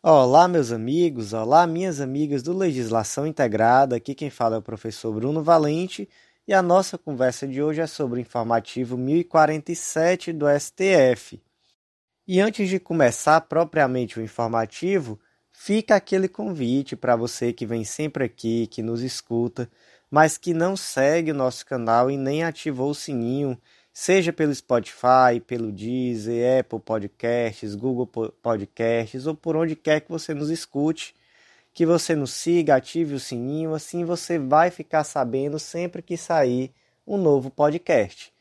Olá, 0.00 0.46
meus 0.46 0.70
amigos, 0.70 1.32
olá, 1.32 1.66
minhas 1.66 2.00
amigas 2.00 2.40
do 2.40 2.56
Legislação 2.56 3.26
Integrada. 3.26 3.96
Aqui 3.96 4.14
quem 4.14 4.30
fala 4.30 4.54
é 4.54 4.58
o 4.60 4.62
professor 4.62 5.12
Bruno 5.12 5.42
Valente 5.42 6.08
e 6.46 6.54
a 6.54 6.62
nossa 6.62 6.96
conversa 6.96 7.48
de 7.48 7.60
hoje 7.60 7.80
é 7.80 7.86
sobre 7.88 8.20
o 8.20 8.22
informativo 8.22 8.96
1047 8.96 10.32
do 10.32 10.46
STF. 10.48 11.42
E 12.28 12.40
antes 12.40 12.68
de 12.68 12.78
começar 12.78 13.40
propriamente 13.40 14.20
o 14.20 14.22
informativo, 14.22 15.18
fica 15.50 15.96
aquele 15.96 16.28
convite 16.28 16.94
para 16.94 17.16
você 17.16 17.52
que 17.52 17.66
vem 17.66 17.82
sempre 17.82 18.22
aqui, 18.22 18.68
que 18.68 18.84
nos 18.84 19.02
escuta, 19.02 19.68
mas 20.08 20.38
que 20.38 20.54
não 20.54 20.76
segue 20.76 21.32
o 21.32 21.34
nosso 21.34 21.66
canal 21.66 22.08
e 22.08 22.16
nem 22.16 22.44
ativou 22.44 22.90
o 22.90 22.94
sininho 22.94 23.58
seja 23.98 24.32
pelo 24.32 24.54
Spotify, 24.54 25.40
pelo 25.44 25.72
Deezer, 25.72 26.60
Apple 26.60 26.78
Podcasts, 26.78 27.74
Google 27.74 28.06
Podcasts 28.40 29.26
ou 29.26 29.34
por 29.34 29.56
onde 29.56 29.74
quer 29.74 30.02
que 30.02 30.08
você 30.08 30.32
nos 30.32 30.50
escute, 30.50 31.16
que 31.74 31.84
você 31.84 32.14
nos 32.14 32.30
siga, 32.30 32.76
ative 32.76 33.16
o 33.16 33.18
sininho, 33.18 33.74
assim 33.74 34.04
você 34.04 34.38
vai 34.38 34.70
ficar 34.70 35.02
sabendo 35.02 35.58
sempre 35.58 36.00
que 36.00 36.16
sair 36.16 36.72
um 37.04 37.16
novo 37.16 37.50
podcast. 37.50 38.32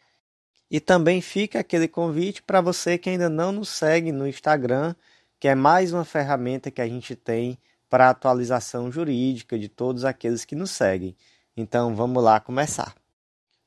E 0.70 0.79
também 0.79 1.21
fica 1.21 1.62
aquele 1.62 1.87
convite 1.87 2.43
para 2.43 2.62
você 2.62 2.95
que 2.95 3.09
ainda 3.09 3.27
não 3.27 3.51
nos 3.51 3.70
segue 3.70 4.12
no 4.12 4.27
Instagram, 4.27 4.93
que 5.39 5.48
é 5.48 5.55
mais 5.55 5.91
uma 5.91 6.05
ferramenta 6.05 6.70
que 6.70 6.81
a 6.81 6.87
gente 6.87 7.15
tem 7.15 7.57
para 7.89 8.12
atualização 8.12 8.91
jurídica 8.91 9.57
de 9.57 9.67
todos 9.67 10.05
aqueles 10.05 10.45
que 10.45 10.55
nos 10.55 10.70
seguem. 10.70 11.17
Então 11.57 11.95
vamos 11.95 12.23
lá 12.23 12.39
começar. 12.39 12.93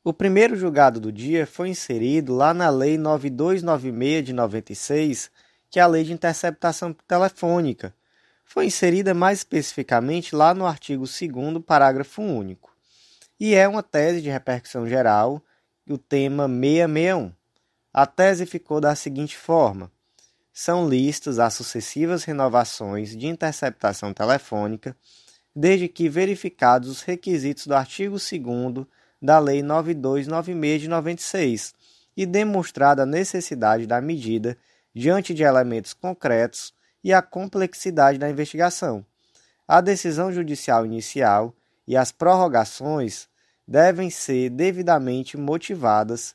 O 0.02 0.14
primeiro 0.14 0.56
julgado 0.56 0.98
do 0.98 1.12
dia 1.12 1.46
foi 1.46 1.68
inserido 1.68 2.34
lá 2.34 2.54
na 2.54 2.70
Lei 2.70 2.96
9296 2.96 4.24
de 4.24 4.32
96, 4.32 5.30
que 5.68 5.78
é 5.78 5.82
a 5.82 5.86
Lei 5.86 6.04
de 6.04 6.12
Interceptação 6.14 6.94
Telefônica. 7.06 7.94
Foi 8.42 8.64
inserida 8.64 9.12
mais 9.12 9.40
especificamente 9.40 10.34
lá 10.34 10.54
no 10.54 10.64
artigo 10.64 11.04
2 11.04 11.62
parágrafo 11.66 12.22
único. 12.22 12.74
E 13.38 13.54
é 13.54 13.68
uma 13.68 13.82
tese 13.82 14.22
de 14.22 14.30
repercussão 14.30 14.88
geral, 14.88 15.42
o 15.86 15.98
tema 15.98 16.48
661. 16.48 17.32
A 17.92 18.06
tese 18.06 18.46
ficou 18.46 18.80
da 18.80 18.94
seguinte 18.94 19.36
forma: 19.36 19.92
são 20.50 20.88
listas 20.88 21.38
as 21.38 21.52
sucessivas 21.52 22.24
renovações 22.24 23.14
de 23.14 23.26
interceptação 23.26 24.14
telefônica, 24.14 24.96
desde 25.54 25.88
que 25.88 26.08
verificados 26.08 26.88
os 26.88 27.02
requisitos 27.02 27.66
do 27.66 27.74
artigo 27.74 28.16
2 28.16 28.86
da 29.20 29.38
Lei 29.38 29.62
9296 29.62 30.80
de 30.80 30.88
96 30.88 31.74
e 32.16 32.26
demonstrada 32.26 33.02
a 33.02 33.06
necessidade 33.06 33.86
da 33.86 34.00
medida 34.00 34.56
diante 34.94 35.32
de 35.34 35.42
elementos 35.42 35.92
concretos 35.92 36.74
e 37.02 37.12
a 37.12 37.22
complexidade 37.22 38.18
da 38.18 38.28
investigação. 38.28 39.04
A 39.66 39.80
decisão 39.80 40.32
judicial 40.32 40.84
inicial 40.84 41.54
e 41.86 41.96
as 41.96 42.12
prorrogações 42.12 43.28
devem 43.66 44.10
ser 44.10 44.50
devidamente 44.50 45.36
motivadas 45.36 46.34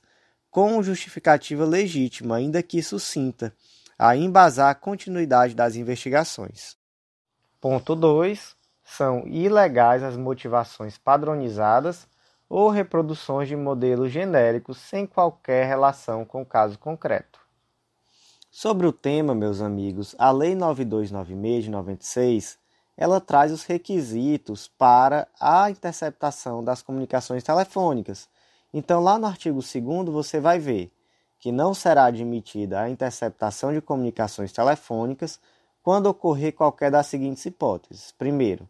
com 0.49 0.81
justificativa 0.81 1.66
legítima, 1.66 2.38
ainda 2.38 2.64
que 2.64 2.81
sucinta, 2.81 3.53
a 3.99 4.16
embasar 4.16 4.70
a 4.70 4.75
continuidade 4.75 5.53
das 5.53 5.75
investigações. 5.75 6.77
Ponto 7.59 7.95
2. 7.95 8.55
São 8.86 9.27
ilegais 9.27 10.02
as 10.02 10.16
motivações 10.16 10.97
padronizadas 10.97 12.08
ou 12.49 12.69
reproduções 12.69 13.47
de 13.47 13.55
modelos 13.55 14.11
genéricos 14.11 14.77
sem 14.77 15.05
qualquer 15.05 15.67
relação 15.67 16.23
com 16.23 16.41
o 16.41 16.45
caso 16.45 16.77
concreto. 16.77 17.39
Sobre 18.52 18.87
o 18.87 18.93
tema, 18.93 19.35
meus 19.35 19.61
amigos, 19.61 20.15
a 20.17 20.31
Lei 20.31 20.55
9296 20.55 21.63
de 21.65 21.69
96, 21.69 22.59
ela 22.95 23.19
traz 23.19 23.52
os 23.52 23.65
requisitos 23.65 24.67
para 24.67 25.27
a 25.39 25.69
interceptação 25.69 26.63
das 26.63 26.81
comunicações 26.81 27.43
telefônicas. 27.43 28.29
Então, 28.73 29.02
lá 29.02 29.17
no 29.17 29.27
artigo 29.27 29.59
2 29.59 30.09
você 30.09 30.39
vai 30.39 30.59
ver 30.59 30.91
que 31.37 31.52
não 31.52 31.73
será 31.73 32.05
admitida 32.05 32.81
a 32.81 32.89
interceptação 32.89 33.73
de 33.73 33.81
comunicações 33.81 34.52
telefônicas 34.52 35.39
quando 35.83 36.08
ocorrer 36.08 36.53
qualquer 36.53 36.89
das 36.89 37.08
seguintes 37.08 37.45
hipóteses. 37.45 38.11
Primeiro, 38.17 38.67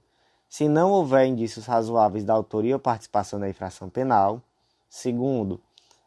se 0.55 0.69
não 0.69 0.89
houver 0.89 1.27
indícios 1.27 1.65
razoáveis 1.65 2.23
da 2.23 2.33
autoria 2.33 2.75
ou 2.75 2.79
participação 2.79 3.37
na 3.37 3.49
infração 3.49 3.89
penal. 3.89 4.41
Segundo, 4.89 5.59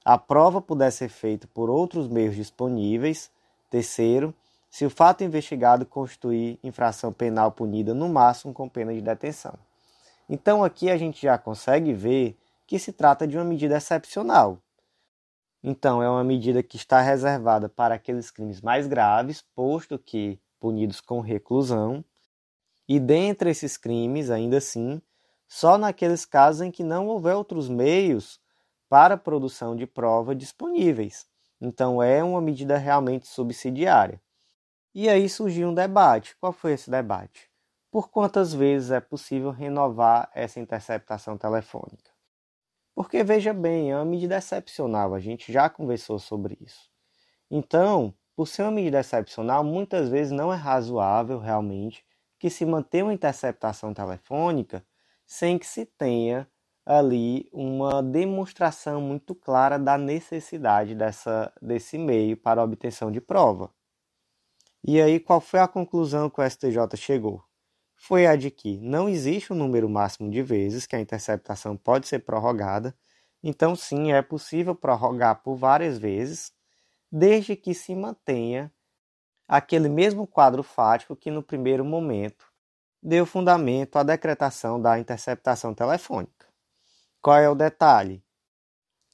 a 0.03 0.17
prova 0.17 0.59
puder 0.59 0.91
ser 0.91 1.11
feita 1.11 1.47
por 1.53 1.69
outros 1.69 2.09
meios 2.09 2.35
disponíveis. 2.35 3.31
Terceiro, 3.69 4.35
se 4.71 4.87
o 4.87 4.91
fato 4.91 5.23
investigado 5.23 5.85
constituir 5.85 6.59
infração 6.65 7.13
penal 7.13 7.53
punida 7.53 7.93
no 7.93 8.09
máximo 8.09 8.55
com 8.55 8.67
pena 8.67 8.95
de 8.95 9.03
detenção. 9.03 9.53
Então 10.27 10.65
aqui 10.65 10.91
a 10.91 10.97
gente 10.97 11.21
já 11.21 11.37
consegue 11.37 11.93
ver 11.93 12.35
que 12.67 12.79
se 12.79 12.91
trata 12.91 13.27
de 13.27 13.37
uma 13.37 13.45
medida 13.45 13.77
excepcional. 13.77 14.57
Então 15.63 16.03
é 16.03 16.09
uma 16.09 16.25
medida 16.25 16.63
que 16.63 16.79
está 16.79 17.03
reservada 17.03 17.69
para 17.69 17.97
aqueles 17.97 18.31
crimes 18.31 18.63
mais 18.63 18.87
graves, 18.87 19.45
posto 19.55 19.99
que 19.99 20.41
punidos 20.59 21.03
com 21.03 21.21
reclusão, 21.21 22.03
e 22.89 22.99
dentre 22.99 23.51
esses 23.51 23.77
crimes, 23.77 24.31
ainda 24.31 24.57
assim, 24.57 25.03
só 25.47 25.77
naqueles 25.77 26.25
casos 26.25 26.63
em 26.63 26.71
que 26.71 26.83
não 26.83 27.07
houver 27.07 27.35
outros 27.35 27.69
meios 27.69 28.41
para 28.89 29.17
produção 29.17 29.77
de 29.77 29.87
prova 29.87 30.35
disponíveis. 30.35 31.27
Então 31.61 32.03
é 32.03 32.25
uma 32.25 32.41
medida 32.41 32.79
realmente 32.79 33.27
subsidiária. 33.27 34.21
E 34.95 35.09
aí 35.09 35.29
surgiu 35.29 35.69
um 35.69 35.75
debate. 35.75 36.37
Qual 36.41 36.53
foi 36.53 36.73
esse 36.73 36.91
debate? 36.91 37.51
Por 37.91 38.11
quantas 38.11 38.55
vezes 38.55 38.91
é 38.91 39.01
possível 39.01 39.51
renovar 39.51 40.31
essa 40.35 40.61
interceptação 40.61 41.37
telefônica? 41.37 42.11
Porque 42.95 43.23
veja 43.23 43.53
bem, 43.53 43.93
é 43.93 43.97
uma 43.97 44.05
medida 44.05 44.37
excepcional, 44.37 45.15
a 45.15 45.21
gente 45.21 45.53
já 45.53 45.71
conversou 45.71 46.19
sobre 46.19 46.59
isso. 46.61 46.91
Então, 47.51 48.13
por 48.35 48.49
ser 48.49 48.63
uma 48.63 48.73
medida 48.73 49.01
excepcional, 49.01 49.63
muitas 49.63 50.09
vezes 50.09 50.33
não 50.33 50.53
é 50.53 50.57
razoável 50.57 51.39
realmente 51.39 52.05
que 52.39 52.51
se 52.51 52.65
mantenha 52.65 53.05
uma 53.05 53.15
interceptação 53.15 53.93
telefônica 53.95 54.85
sem 55.27 55.59
que 55.59 55.67
se 55.67 55.85
tenha 55.87 56.49
ali 56.87 57.49
uma 57.53 58.03
demonstração 58.03 59.01
muito 59.01 59.35
clara 59.35 59.79
da 59.79 59.99
necessidade 59.99 60.95
dessa, 60.95 61.53
desse 61.61 61.99
meio 61.99 62.37
para 62.37 62.65
obtenção 62.65 63.11
de 63.13 63.21
prova. 63.21 63.71
E 64.83 65.01
aí, 65.01 65.21
qual 65.21 65.41
foi 65.41 65.61
a 65.61 65.69
conclusão 65.69 66.31
que 66.31 66.41
o 66.41 66.51
STJ 66.51 66.97
chegou? 66.97 67.45
Foi 67.97 68.27
a 68.27 68.37
de 68.37 68.51
que 68.51 68.79
não 68.79 69.09
existe 69.09 69.53
um 69.53 69.57
número 69.57 69.89
máximo 69.89 70.31
de 70.31 70.43
vezes 70.43 70.87
que 70.87 70.97
a 70.97 71.01
interceptação 71.01 71.77
pode 71.77 72.09
ser 72.09 72.21
prorrogada, 72.21 72.97
então, 73.43 73.77
sim, 73.77 74.13
é 74.13 74.23
possível 74.23 74.75
prorrogar 74.75 75.43
por 75.43 75.57
várias 75.57 75.99
vezes, 75.99 76.53
desde 77.11 77.57
que 77.57 77.75
se 77.75 77.95
mantenha 77.95 78.73
aquele 79.49 79.89
mesmo 79.89 80.27
quadro 80.27 80.63
fático 80.63 81.17
que 81.17 81.31
no 81.31 81.43
primeiro 81.43 81.85
momento 81.85 82.47
deu 83.03 83.25
fundamento 83.25 83.97
à 83.97 84.03
decretação 84.03 84.81
da 84.81 84.99
interceptação 84.99 85.73
telefônica. 85.73 86.47
Qual 87.23 87.37
é 87.37 87.49
o 87.49 87.55
detalhe? 87.55 88.23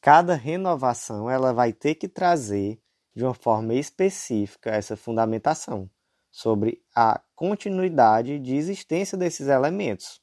Cada 0.03 0.35
renovação 0.35 1.31
ela 1.31 1.55
vai 1.55 1.73
ter 1.73 1.95
que 1.95 2.09
trazer 2.09 2.79
de 3.15 3.25
uma 3.25 3.33
forma 3.33 3.75
específica 3.75 4.71
essa 4.71 4.97
fundamentação 4.97 5.89
sobre 6.31 6.83
a 6.95 7.21
continuidade 7.37 8.41
de 8.41 8.57
existência 8.57 9.17
desses 9.17 9.47
elementos. 9.47 10.21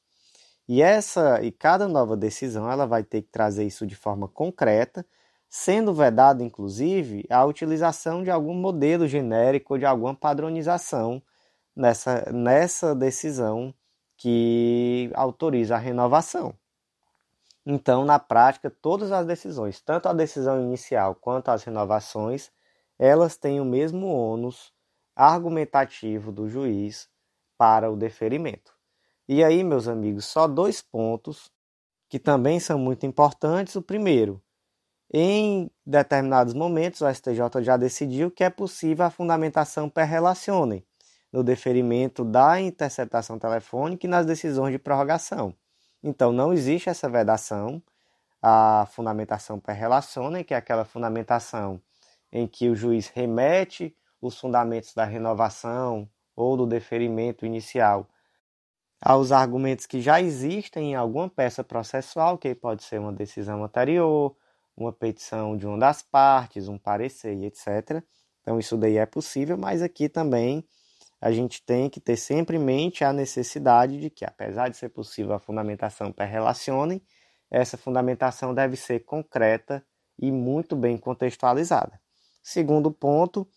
E 0.67 0.81
essa 0.81 1.41
e 1.41 1.51
cada 1.51 1.87
nova 1.87 2.17
decisão 2.17 2.69
ela 2.69 2.85
vai 2.85 3.03
ter 3.03 3.21
que 3.21 3.29
trazer 3.29 3.65
isso 3.65 3.87
de 3.87 3.95
forma 3.95 4.27
concreta 4.27 5.05
sendo 5.53 5.93
vedada, 5.93 6.41
inclusive, 6.41 7.25
a 7.29 7.43
utilização 7.43 8.23
de 8.23 8.31
algum 8.31 8.53
modelo 8.53 9.05
genérico 9.05 9.73
ou 9.73 9.77
de 9.77 9.85
alguma 9.85 10.15
padronização 10.15 11.21
nessa, 11.75 12.31
nessa 12.31 12.95
decisão 12.95 13.73
que 14.15 15.11
autoriza 15.13 15.75
a 15.75 15.77
renovação. 15.77 16.53
Então, 17.65 18.05
na 18.05 18.17
prática, 18.17 18.69
todas 18.69 19.11
as 19.11 19.25
decisões, 19.25 19.81
tanto 19.81 20.07
a 20.07 20.13
decisão 20.13 20.61
inicial 20.61 21.15
quanto 21.15 21.49
as 21.49 21.65
renovações, 21.65 22.49
elas 22.97 23.35
têm 23.35 23.59
o 23.59 23.65
mesmo 23.65 24.07
ônus 24.07 24.71
argumentativo 25.13 26.31
do 26.31 26.47
juiz 26.47 27.09
para 27.57 27.91
o 27.91 27.97
deferimento. 27.97 28.73
E 29.27 29.43
aí, 29.43 29.65
meus 29.65 29.89
amigos, 29.89 30.23
só 30.23 30.47
dois 30.47 30.81
pontos 30.81 31.51
que 32.07 32.17
também 32.17 32.57
são 32.57 32.79
muito 32.79 33.05
importantes. 33.05 33.75
O 33.75 33.81
primeiro, 33.81 34.41
em 35.13 35.69
determinados 35.85 36.53
momentos, 36.53 37.01
o 37.01 37.13
STJ 37.13 37.61
já 37.61 37.75
decidiu 37.75 38.31
que 38.31 38.43
é 38.43 38.49
possível 38.49 39.05
a 39.05 39.09
fundamentação 39.09 39.89
per 39.89 40.07
relacione 40.07 40.85
no 41.31 41.43
deferimento 41.43 42.23
da 42.23 42.59
interceptação 42.61 43.37
telefônica 43.37 44.05
e 44.05 44.09
nas 44.09 44.25
decisões 44.25 44.71
de 44.71 44.79
prorrogação. 44.79 45.53
Então, 46.03 46.31
não 46.31 46.53
existe 46.53 46.89
essa 46.89 47.09
vedação, 47.09 47.81
a 48.41 48.87
fundamentação 48.91 49.59
per 49.59 49.75
relacione, 49.75 50.43
que 50.43 50.53
é 50.53 50.57
aquela 50.57 50.85
fundamentação 50.85 51.81
em 52.31 52.47
que 52.47 52.69
o 52.69 52.75
juiz 52.75 53.07
remete 53.09 53.95
os 54.21 54.39
fundamentos 54.39 54.93
da 54.93 55.03
renovação 55.03 56.09
ou 56.35 56.55
do 56.55 56.65
deferimento 56.65 57.45
inicial 57.45 58.07
aos 59.01 59.31
argumentos 59.31 59.85
que 59.85 59.99
já 59.99 60.21
existem 60.21 60.91
em 60.91 60.95
alguma 60.95 61.27
peça 61.27 61.63
processual, 61.63 62.37
que 62.37 62.53
pode 62.53 62.83
ser 62.83 62.99
uma 62.99 63.11
decisão 63.11 63.63
anterior, 63.63 64.35
uma 64.81 64.93
petição 64.93 65.55
de 65.57 65.65
uma 65.65 65.77
das 65.77 66.01
partes, 66.01 66.67
um 66.67 66.77
parecer, 66.77 67.37
etc. 67.43 68.03
Então 68.41 68.59
isso 68.59 68.77
daí 68.77 68.97
é 68.97 69.05
possível, 69.05 69.57
mas 69.57 69.81
aqui 69.81 70.09
também 70.09 70.65
a 71.19 71.31
gente 71.31 71.63
tem 71.63 71.89
que 71.89 71.99
ter 71.99 72.17
sempre 72.17 72.57
em 72.57 72.59
mente 72.59 73.03
a 73.03 73.13
necessidade 73.13 73.99
de 73.99 74.09
que, 74.09 74.25
apesar 74.25 74.69
de 74.69 74.77
ser 74.77 74.89
possível 74.89 75.33
a 75.33 75.39
fundamentação 75.39 76.11
per 76.11 76.27
relacione, 76.27 77.03
essa 77.49 77.77
fundamentação 77.77 78.53
deve 78.55 78.75
ser 78.75 79.01
concreta 79.01 79.85
e 80.17 80.31
muito 80.31 80.75
bem 80.75 80.97
contextualizada. 80.97 81.99
Segundo 82.41 82.91
ponto, 82.91 83.47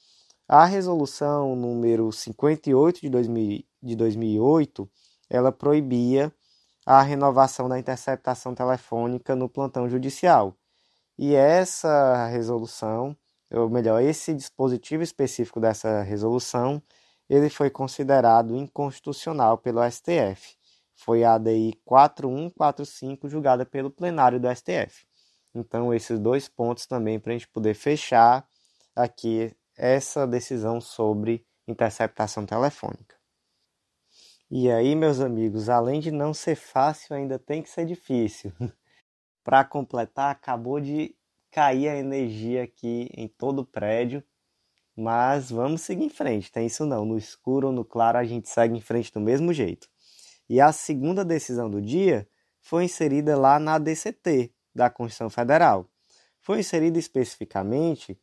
a 0.46 0.66
resolução 0.66 1.56
número 1.56 2.12
58 2.12 3.00
de, 3.00 3.08
2000, 3.08 3.64
de 3.82 3.96
2008, 3.96 4.90
ela 5.30 5.50
proibia 5.50 6.30
a 6.84 7.00
renovação 7.00 7.66
da 7.66 7.78
interceptação 7.78 8.54
telefônica 8.54 9.34
no 9.34 9.48
plantão 9.48 9.88
judicial. 9.88 10.54
E 11.18 11.34
essa 11.34 12.26
resolução, 12.26 13.16
ou 13.52 13.68
melhor, 13.70 14.02
esse 14.02 14.34
dispositivo 14.34 15.02
específico 15.02 15.60
dessa 15.60 16.02
resolução, 16.02 16.82
ele 17.28 17.48
foi 17.48 17.70
considerado 17.70 18.56
inconstitucional 18.56 19.56
pelo 19.58 19.80
STF. 19.88 20.56
Foi 20.94 21.24
a 21.24 21.34
ADI 21.34 21.78
4145 21.84 23.28
julgada 23.28 23.64
pelo 23.64 23.90
plenário 23.90 24.40
do 24.40 24.48
STF. 24.54 25.06
Então, 25.54 25.94
esses 25.94 26.18
dois 26.18 26.48
pontos 26.48 26.86
também 26.86 27.18
para 27.20 27.32
a 27.32 27.34
gente 27.34 27.48
poder 27.48 27.74
fechar 27.74 28.46
aqui 28.94 29.54
essa 29.76 30.26
decisão 30.26 30.80
sobre 30.80 31.44
interceptação 31.66 32.44
telefônica. 32.44 33.16
E 34.50 34.70
aí, 34.70 34.94
meus 34.94 35.20
amigos, 35.20 35.68
além 35.68 36.00
de 36.00 36.10
não 36.10 36.34
ser 36.34 36.54
fácil, 36.54 37.16
ainda 37.16 37.38
tem 37.38 37.62
que 37.62 37.70
ser 37.70 37.86
difícil. 37.86 38.52
para 39.44 39.62
completar, 39.62 40.32
acabou 40.32 40.80
de 40.80 41.14
cair 41.50 41.88
a 41.88 41.96
energia 41.96 42.64
aqui 42.64 43.10
em 43.14 43.28
todo 43.28 43.60
o 43.60 43.66
prédio, 43.66 44.24
mas 44.96 45.50
vamos 45.50 45.82
seguir 45.82 46.04
em 46.04 46.08
frente. 46.08 46.50
Tem 46.50 46.66
isso 46.66 46.86
não, 46.86 47.04
no 47.04 47.18
escuro 47.18 47.68
ou 47.68 47.72
no 47.72 47.84
claro 47.84 48.18
a 48.18 48.24
gente 48.24 48.48
segue 48.48 48.76
em 48.76 48.80
frente 48.80 49.12
do 49.12 49.20
mesmo 49.20 49.52
jeito. 49.52 49.88
E 50.48 50.60
a 50.60 50.72
segunda 50.72 51.24
decisão 51.24 51.70
do 51.70 51.80
dia 51.80 52.26
foi 52.60 52.84
inserida 52.84 53.36
lá 53.36 53.58
na 53.58 53.78
DCT 53.78 54.52
da 54.74 54.88
Constituição 54.88 55.28
Federal. 55.28 55.86
Foi 56.40 56.60
inserida 56.60 56.98
especificamente 56.98 58.18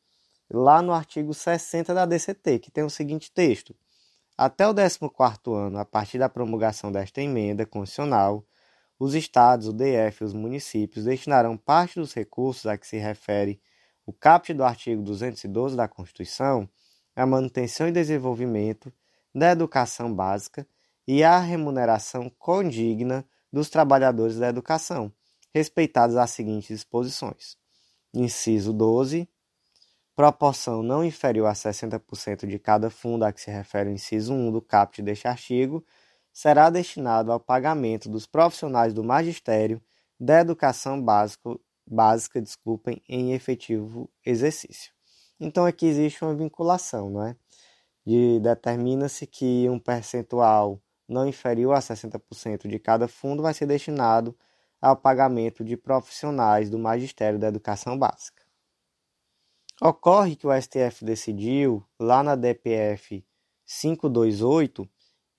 lá 0.49 0.81
no 0.81 0.91
artigo 0.91 1.33
60 1.33 1.93
da 1.93 2.05
DCT, 2.05 2.59
que 2.59 2.71
tem 2.71 2.83
o 2.83 2.89
seguinte 2.89 3.31
texto: 3.31 3.75
Até 4.37 4.67
o 4.67 4.73
14º 4.73 5.53
ano, 5.55 5.79
a 5.79 5.85
partir 5.85 6.17
da 6.17 6.29
promulgação 6.29 6.91
desta 6.91 7.21
emenda 7.21 7.65
constitucional, 7.65 8.45
os 9.03 9.15
estados, 9.15 9.67
o 9.67 9.73
DF 9.73 10.21
e 10.21 10.23
os 10.23 10.31
municípios 10.31 11.05
destinarão 11.05 11.57
parte 11.57 11.99
dos 11.99 12.13
recursos 12.13 12.67
a 12.67 12.77
que 12.77 12.85
se 12.85 12.99
refere 12.99 13.59
o 14.05 14.13
caput 14.13 14.53
do 14.53 14.63
artigo 14.63 15.01
212 15.01 15.75
da 15.75 15.87
Constituição 15.87 16.69
à 17.15 17.25
manutenção 17.25 17.87
e 17.87 17.91
desenvolvimento 17.91 18.93
da 19.33 19.49
educação 19.49 20.13
básica 20.13 20.67
e 21.07 21.23
à 21.23 21.39
remuneração 21.39 22.29
condigna 22.37 23.25
dos 23.51 23.71
trabalhadores 23.71 24.37
da 24.37 24.49
educação, 24.49 25.11
respeitadas 25.51 26.15
as 26.15 26.29
seguintes 26.29 26.67
disposições. 26.67 27.57
Inciso 28.13 28.71
12 28.71 29.27
proporção 30.15 30.83
não 30.83 31.03
inferior 31.03 31.47
a 31.47 31.53
60% 31.53 32.45
de 32.45 32.59
cada 32.59 32.91
fundo 32.91 33.23
a 33.23 33.31
que 33.31 33.41
se 33.41 33.49
refere 33.49 33.89
o 33.89 33.93
inciso 33.93 34.31
1 34.31 34.51
do 34.51 34.61
caput 34.61 35.01
deste 35.01 35.27
artigo, 35.27 35.83
será 36.33 36.69
destinado 36.69 37.31
ao 37.31 37.39
pagamento 37.39 38.09
dos 38.09 38.25
profissionais 38.25 38.93
do 38.93 39.03
magistério 39.03 39.81
da 40.19 40.39
educação 40.39 41.01
básico, 41.03 41.59
básica 41.85 42.41
desculpem, 42.41 43.01
em 43.07 43.33
efetivo 43.33 44.09
exercício. 44.25 44.93
Então 45.39 45.65
aqui 45.65 45.87
existe 45.87 46.23
uma 46.23 46.35
vinculação, 46.35 47.09
não 47.09 47.25
é? 47.25 47.35
De, 48.05 48.39
determina-se 48.39 49.25
que 49.27 49.67
um 49.69 49.79
percentual 49.79 50.81
não 51.07 51.27
inferior 51.27 51.73
a 51.73 51.79
60% 51.79 52.67
de 52.67 52.79
cada 52.79 53.07
fundo 53.07 53.43
vai 53.43 53.53
ser 53.53 53.65
destinado 53.65 54.37
ao 54.81 54.95
pagamento 54.95 55.63
de 55.63 55.77
profissionais 55.77 56.69
do 56.69 56.79
magistério 56.79 57.37
da 57.37 57.47
educação 57.47 57.97
básica. 57.97 58.43
Ocorre 59.81 60.35
que 60.35 60.45
o 60.45 60.61
STF 60.61 61.03
decidiu, 61.03 61.83
lá 61.99 62.21
na 62.21 62.35
DPF 62.35 63.25
528, 63.65 64.87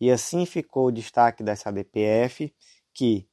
e 0.03 0.11
assim 0.11 0.45
ficou 0.45 0.89
o 0.89 0.91
destaque 0.91 1.45
dessa 1.45 1.71
DPF, 1.71 2.53
que 2.93 3.25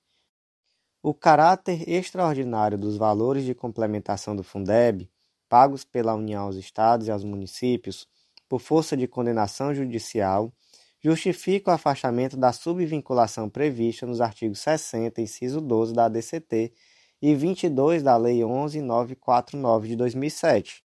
o 1.02 1.16
caráter 1.16 1.90
extraordinário 1.90 2.78
dos 2.78 2.96
valores 2.96 3.44
de 3.44 3.56
complementação 3.56 4.36
do 4.36 4.44
Fundeb, 4.44 5.10
pagos 5.50 5.84
pela 5.84 6.14
União 6.14 6.44
aos 6.44 6.56
Estados 6.56 7.08
e 7.08 7.12
aos 7.12 7.24
municípios, 7.24 8.08
por 8.48 8.60
força 8.60 8.96
de 8.96 9.08
condenação 9.08 9.74
judicial, 9.74 10.54
justifica 11.02 11.72
o 11.72 11.74
afastamento 11.74 12.38
da 12.38 12.54
subvinculação 12.54 13.50
prevista 13.50 14.06
nos 14.06 14.22
artigos 14.22 14.60
60, 14.60 15.20
inciso 15.22 15.60
12 15.60 15.92
da 15.94 16.06
ADCT 16.06 16.72
e 17.20 17.34
22 17.34 18.04
da 18.04 18.16
Lei 18.16 18.44
11949 18.44 19.88
de 19.88 19.96
2007, 19.96 20.84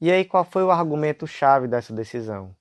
e 0.00 0.10
aí, 0.10 0.24
qual 0.24 0.44
foi 0.44 0.62
o 0.62 0.70
argumento-chave 0.70 1.68
dessa 1.68 1.92
decisão? 1.92 2.56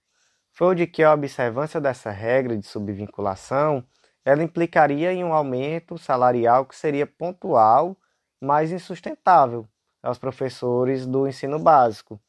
Foi 0.59 0.75
de 0.75 0.85
que 0.85 1.01
a 1.01 1.13
observância 1.13 1.79
dessa 1.79 2.11
regra 2.11 2.57
de 2.57 2.67
subvinculação 2.67 3.81
ela 4.25 4.43
implicaria 4.43 5.13
em 5.13 5.23
um 5.23 5.33
aumento 5.33 5.97
salarial 5.97 6.65
que 6.65 6.75
seria 6.75 7.07
pontual, 7.07 7.95
mas 8.41 8.69
insustentável 8.69 9.65
aos 10.03 10.17
professores 10.17 11.05
do 11.05 11.25
ensino 11.25 11.57
básico, 11.57 12.19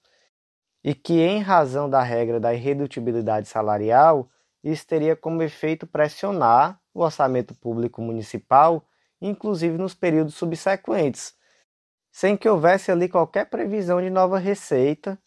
e 0.85 0.95
que, 0.95 1.21
em 1.21 1.41
razão 1.41 1.91
da 1.91 2.05
regra 2.05 2.39
da 2.39 2.55
irredutibilidade 2.55 3.49
salarial, 3.49 4.31
isso 4.63 4.87
teria 4.87 5.17
como 5.17 5.43
efeito 5.43 5.85
pressionar 5.85 6.81
o 6.95 7.03
orçamento 7.03 7.53
público 7.53 8.01
municipal, 8.01 8.87
inclusive 9.21 9.77
nos 9.77 9.93
períodos 9.93 10.37
subsequentes, 10.37 11.35
sem 12.13 12.37
que 12.37 12.49
houvesse 12.49 12.93
ali 12.93 13.09
qualquer 13.09 13.47
previsão 13.47 14.01
de 14.01 14.09
nova 14.09 14.39
receita 14.39 15.19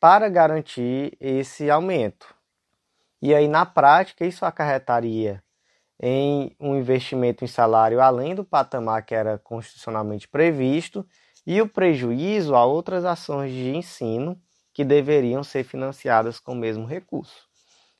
para 0.00 0.28
garantir 0.28 1.16
esse 1.20 1.70
aumento. 1.70 2.36
E 3.20 3.34
aí, 3.34 3.48
na 3.48 3.66
prática, 3.66 4.24
isso 4.24 4.44
acarretaria 4.44 5.42
em 6.00 6.54
um 6.60 6.76
investimento 6.76 7.44
em 7.44 7.48
salário 7.48 8.00
além 8.00 8.34
do 8.34 8.44
patamar 8.44 9.04
que 9.04 9.14
era 9.14 9.38
constitucionalmente 9.38 10.28
previsto 10.28 11.06
e 11.46 11.60
o 11.60 11.68
prejuízo 11.68 12.54
a 12.54 12.64
outras 12.64 13.04
ações 13.04 13.52
de 13.52 13.74
ensino 13.74 14.40
que 14.72 14.84
deveriam 14.84 15.44
ser 15.44 15.64
financiadas 15.64 16.40
com 16.40 16.52
o 16.52 16.56
mesmo 16.56 16.86
recurso. 16.86 17.48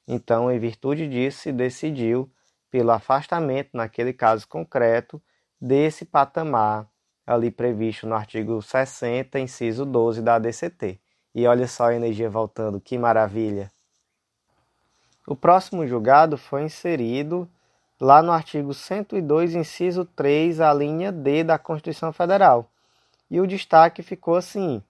Então, 0.06 0.50
em 0.50 0.58
virtude 0.58 1.08
disso, 1.08 1.40
se 1.40 1.52
decidiu 1.52 2.30
pelo 2.70 2.90
afastamento, 2.92 3.70
naquele 3.74 4.12
caso 4.12 4.48
concreto, 4.48 5.22
desse 5.60 6.04
patamar 6.04 6.88
ali 7.26 7.50
previsto 7.50 8.06
no 8.06 8.14
artigo 8.14 8.60
60, 8.62 9.38
inciso 9.40 9.84
12 9.86 10.22
da 10.22 10.36
ADCT. 10.36 11.00
E 11.34 11.46
olha 11.46 11.68
só 11.68 11.86
a 11.86 11.94
energia 11.94 12.30
voltando, 12.30 12.80
que 12.80 12.98
maravilha! 12.98 13.70
O 15.30 15.36
próximo 15.36 15.86
julgado 15.86 16.38
foi 16.38 16.62
inserido 16.62 17.46
lá 18.00 18.22
no 18.22 18.32
artigo 18.32 18.72
102, 18.72 19.54
inciso 19.54 20.06
3, 20.06 20.58
a 20.58 20.72
linha 20.72 21.12
D 21.12 21.44
da 21.44 21.58
Constituição 21.58 22.14
Federal. 22.14 22.70
E 23.30 23.38
o 23.38 23.46
destaque 23.46 24.02
ficou 24.02 24.36
assim: 24.36 24.82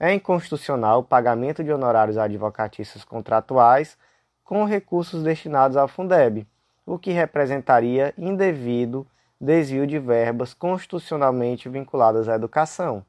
é 0.00 0.12
inconstitucional 0.12 0.98
o 0.98 1.04
pagamento 1.04 1.62
de 1.62 1.70
honorários 1.70 2.18
advocatícios 2.18 3.04
contratuais 3.04 3.96
com 4.42 4.64
recursos 4.64 5.22
destinados 5.22 5.76
ao 5.76 5.86
Fundeb, 5.86 6.44
o 6.84 6.98
que 6.98 7.12
representaria 7.12 8.12
indevido 8.18 9.06
desvio 9.40 9.86
de 9.86 10.00
verbas 10.00 10.52
constitucionalmente 10.52 11.68
vinculadas 11.68 12.28
à 12.28 12.34
educação. 12.34 13.04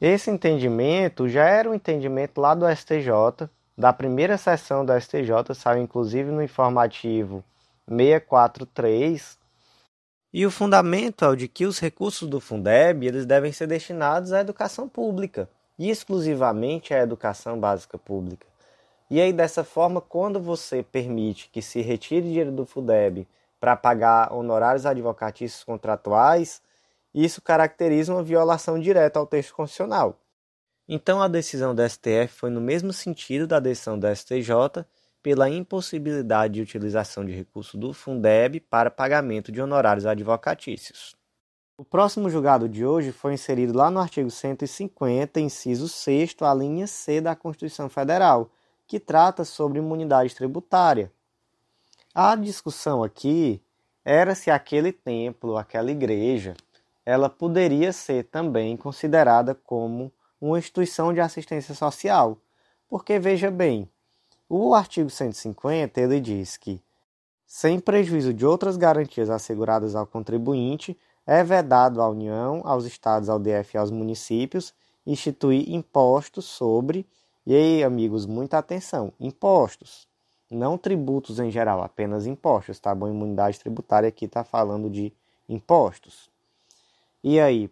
Esse 0.00 0.30
entendimento 0.30 1.28
já 1.28 1.46
era 1.46 1.68
um 1.68 1.74
entendimento 1.74 2.40
lá 2.40 2.54
do 2.54 2.64
STJ, 2.70 3.50
da 3.80 3.94
primeira 3.94 4.36
sessão 4.36 4.84
do 4.84 4.92
STJ, 4.92 5.54
saiu 5.54 5.82
inclusive 5.82 6.30
no 6.30 6.42
informativo 6.42 7.42
643. 7.88 9.38
E 10.34 10.44
o 10.44 10.50
fundamento 10.50 11.24
é 11.24 11.28
o 11.28 11.34
de 11.34 11.48
que 11.48 11.64
os 11.64 11.78
recursos 11.78 12.28
do 12.28 12.40
Fundeb 12.40 13.06
eles 13.06 13.24
devem 13.24 13.50
ser 13.50 13.66
destinados 13.66 14.34
à 14.34 14.40
educação 14.40 14.86
pública, 14.86 15.48
e 15.78 15.88
exclusivamente 15.88 16.92
à 16.92 16.98
educação 16.98 17.58
básica 17.58 17.96
pública. 17.96 18.46
E 19.08 19.18
aí, 19.18 19.32
dessa 19.32 19.64
forma, 19.64 19.98
quando 19.98 20.38
você 20.38 20.82
permite 20.82 21.48
que 21.48 21.62
se 21.62 21.80
retire 21.80 22.20
dinheiro 22.20 22.52
do 22.52 22.66
Fundeb 22.66 23.26
para 23.58 23.76
pagar 23.76 24.30
honorários 24.30 24.84
advocatícios 24.84 25.64
contratuais, 25.64 26.60
isso 27.14 27.40
caracteriza 27.40 28.12
uma 28.12 28.22
violação 28.22 28.78
direta 28.78 29.18
ao 29.18 29.26
texto 29.26 29.54
constitucional. 29.54 30.18
Então 30.92 31.22
a 31.22 31.28
decisão 31.28 31.72
do 31.72 31.88
STF 31.88 32.26
foi 32.26 32.50
no 32.50 32.60
mesmo 32.60 32.92
sentido 32.92 33.46
da 33.46 33.60
decisão 33.60 33.96
do 33.96 34.12
STJ 34.12 34.84
pela 35.22 35.48
impossibilidade 35.48 36.54
de 36.54 36.62
utilização 36.62 37.24
de 37.24 37.30
recurso 37.30 37.78
do 37.78 37.92
Fundeb 37.92 38.58
para 38.58 38.90
pagamento 38.90 39.52
de 39.52 39.62
honorários 39.62 40.04
advocatícios. 40.04 41.14
O 41.78 41.84
próximo 41.84 42.28
julgado 42.28 42.68
de 42.68 42.84
hoje 42.84 43.12
foi 43.12 43.34
inserido 43.34 43.72
lá 43.72 43.88
no 43.88 44.00
artigo 44.00 44.32
150, 44.32 45.38
inciso 45.38 45.88
6, 45.88 46.34
a 46.40 46.52
linha 46.52 46.88
C 46.88 47.20
da 47.20 47.36
Constituição 47.36 47.88
Federal, 47.88 48.50
que 48.84 48.98
trata 48.98 49.44
sobre 49.44 49.78
imunidade 49.78 50.34
tributária. 50.34 51.12
A 52.12 52.34
discussão 52.34 53.04
aqui 53.04 53.62
era 54.04 54.34
se 54.34 54.50
aquele 54.50 54.90
templo, 54.90 55.56
aquela 55.56 55.92
igreja, 55.92 56.54
ela 57.06 57.30
poderia 57.30 57.92
ser 57.92 58.24
também 58.24 58.76
considerada 58.76 59.54
como 59.54 60.12
uma 60.40 60.58
instituição 60.58 61.12
de 61.12 61.20
assistência 61.20 61.74
social. 61.74 62.38
Porque 62.88 63.18
veja 63.18 63.50
bem, 63.50 63.88
o 64.48 64.74
artigo 64.74 65.10
150 65.10 66.00
ele 66.00 66.20
diz 66.20 66.56
que 66.56 66.82
sem 67.52 67.80
prejuízo 67.80 68.32
de 68.32 68.46
outras 68.46 68.76
garantias 68.76 69.28
asseguradas 69.28 69.96
ao 69.96 70.06
contribuinte, 70.06 70.96
é 71.26 71.42
vedado 71.42 72.00
à 72.00 72.08
União, 72.08 72.62
aos 72.64 72.84
estados, 72.84 73.28
ao 73.28 73.40
DF 73.40 73.74
e 73.74 73.76
aos 73.76 73.90
municípios 73.90 74.72
instituir 75.04 75.68
impostos 75.68 76.44
sobre, 76.44 77.04
e 77.44 77.52
aí, 77.52 77.82
amigos, 77.82 78.24
muita 78.24 78.56
atenção, 78.56 79.12
impostos, 79.18 80.06
não 80.48 80.78
tributos 80.78 81.40
em 81.40 81.50
geral, 81.50 81.82
apenas 81.82 82.24
impostos, 82.24 82.78
tá 82.78 82.94
bom? 82.94 83.08
Imunidade 83.08 83.58
tributária 83.58 84.08
aqui 84.08 84.26
está 84.26 84.44
falando 84.44 84.88
de 84.88 85.12
impostos. 85.48 86.30
E 87.24 87.40
aí, 87.40 87.68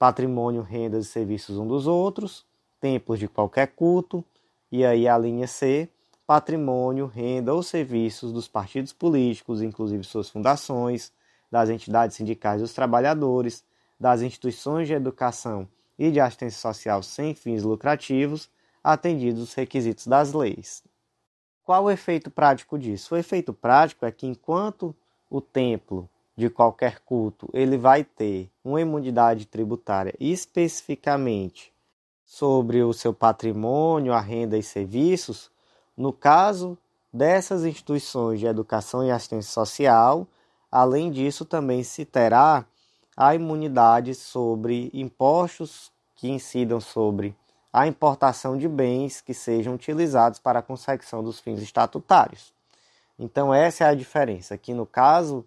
patrimônio, 0.00 0.62
rendas 0.62 1.04
e 1.04 1.10
serviços 1.10 1.58
um 1.58 1.68
dos 1.68 1.86
outros, 1.86 2.46
templos 2.80 3.18
de 3.18 3.28
qualquer 3.28 3.66
culto, 3.66 4.24
e 4.72 4.82
aí 4.82 5.06
a 5.06 5.18
linha 5.18 5.46
C, 5.46 5.90
patrimônio, 6.26 7.04
renda 7.04 7.52
ou 7.52 7.62
serviços 7.62 8.32
dos 8.32 8.48
partidos 8.48 8.94
políticos, 8.94 9.60
inclusive 9.60 10.02
suas 10.04 10.30
fundações, 10.30 11.12
das 11.50 11.68
entidades 11.68 12.16
sindicais 12.16 12.62
dos 12.62 12.72
trabalhadores, 12.72 13.62
das 13.98 14.22
instituições 14.22 14.88
de 14.88 14.94
educação 14.94 15.68
e 15.98 16.10
de 16.10 16.18
assistência 16.18 16.58
social 16.58 17.02
sem 17.02 17.34
fins 17.34 17.62
lucrativos, 17.62 18.48
atendidos 18.82 19.42
os 19.42 19.52
requisitos 19.52 20.06
das 20.06 20.32
leis. 20.32 20.82
Qual 21.62 21.84
o 21.84 21.90
efeito 21.90 22.30
prático 22.30 22.78
disso? 22.78 23.14
O 23.14 23.18
efeito 23.18 23.52
prático 23.52 24.06
é 24.06 24.10
que 24.10 24.26
enquanto 24.26 24.96
o 25.28 25.42
templo 25.42 26.08
de 26.40 26.50
qualquer 26.50 27.00
culto 27.00 27.48
ele 27.52 27.76
vai 27.76 28.02
ter 28.02 28.50
uma 28.64 28.80
imunidade 28.80 29.46
tributária 29.46 30.14
especificamente 30.18 31.72
sobre 32.24 32.82
o 32.82 32.92
seu 32.92 33.12
patrimônio, 33.14 34.12
a 34.12 34.20
renda 34.20 34.58
e 34.58 34.62
serviços, 34.62 35.50
no 35.96 36.12
caso 36.12 36.76
dessas 37.12 37.64
instituições 37.64 38.40
de 38.40 38.46
educação 38.46 39.04
e 39.04 39.10
assistência 39.10 39.52
social, 39.52 40.26
Além 40.70 41.10
disso, 41.10 41.44
também 41.44 41.82
se 41.82 42.04
terá 42.04 42.64
a 43.16 43.34
imunidade 43.34 44.14
sobre 44.14 44.88
impostos 44.94 45.90
que 46.14 46.28
incidam 46.28 46.80
sobre 46.80 47.34
a 47.72 47.86
importação 47.86 48.56
de 48.56 48.68
bens 48.68 49.20
que 49.20 49.34
sejam 49.34 49.74
utilizados 49.74 50.38
para 50.38 50.60
a 50.60 50.62
consecução 50.62 51.24
dos 51.24 51.40
fins 51.40 51.60
estatutários. 51.60 52.52
Então, 53.18 53.52
essa 53.52 53.84
é 53.84 53.88
a 53.88 53.94
diferença. 53.94 54.54
Aqui 54.54 54.72
no 54.72 54.86
caso 54.86 55.44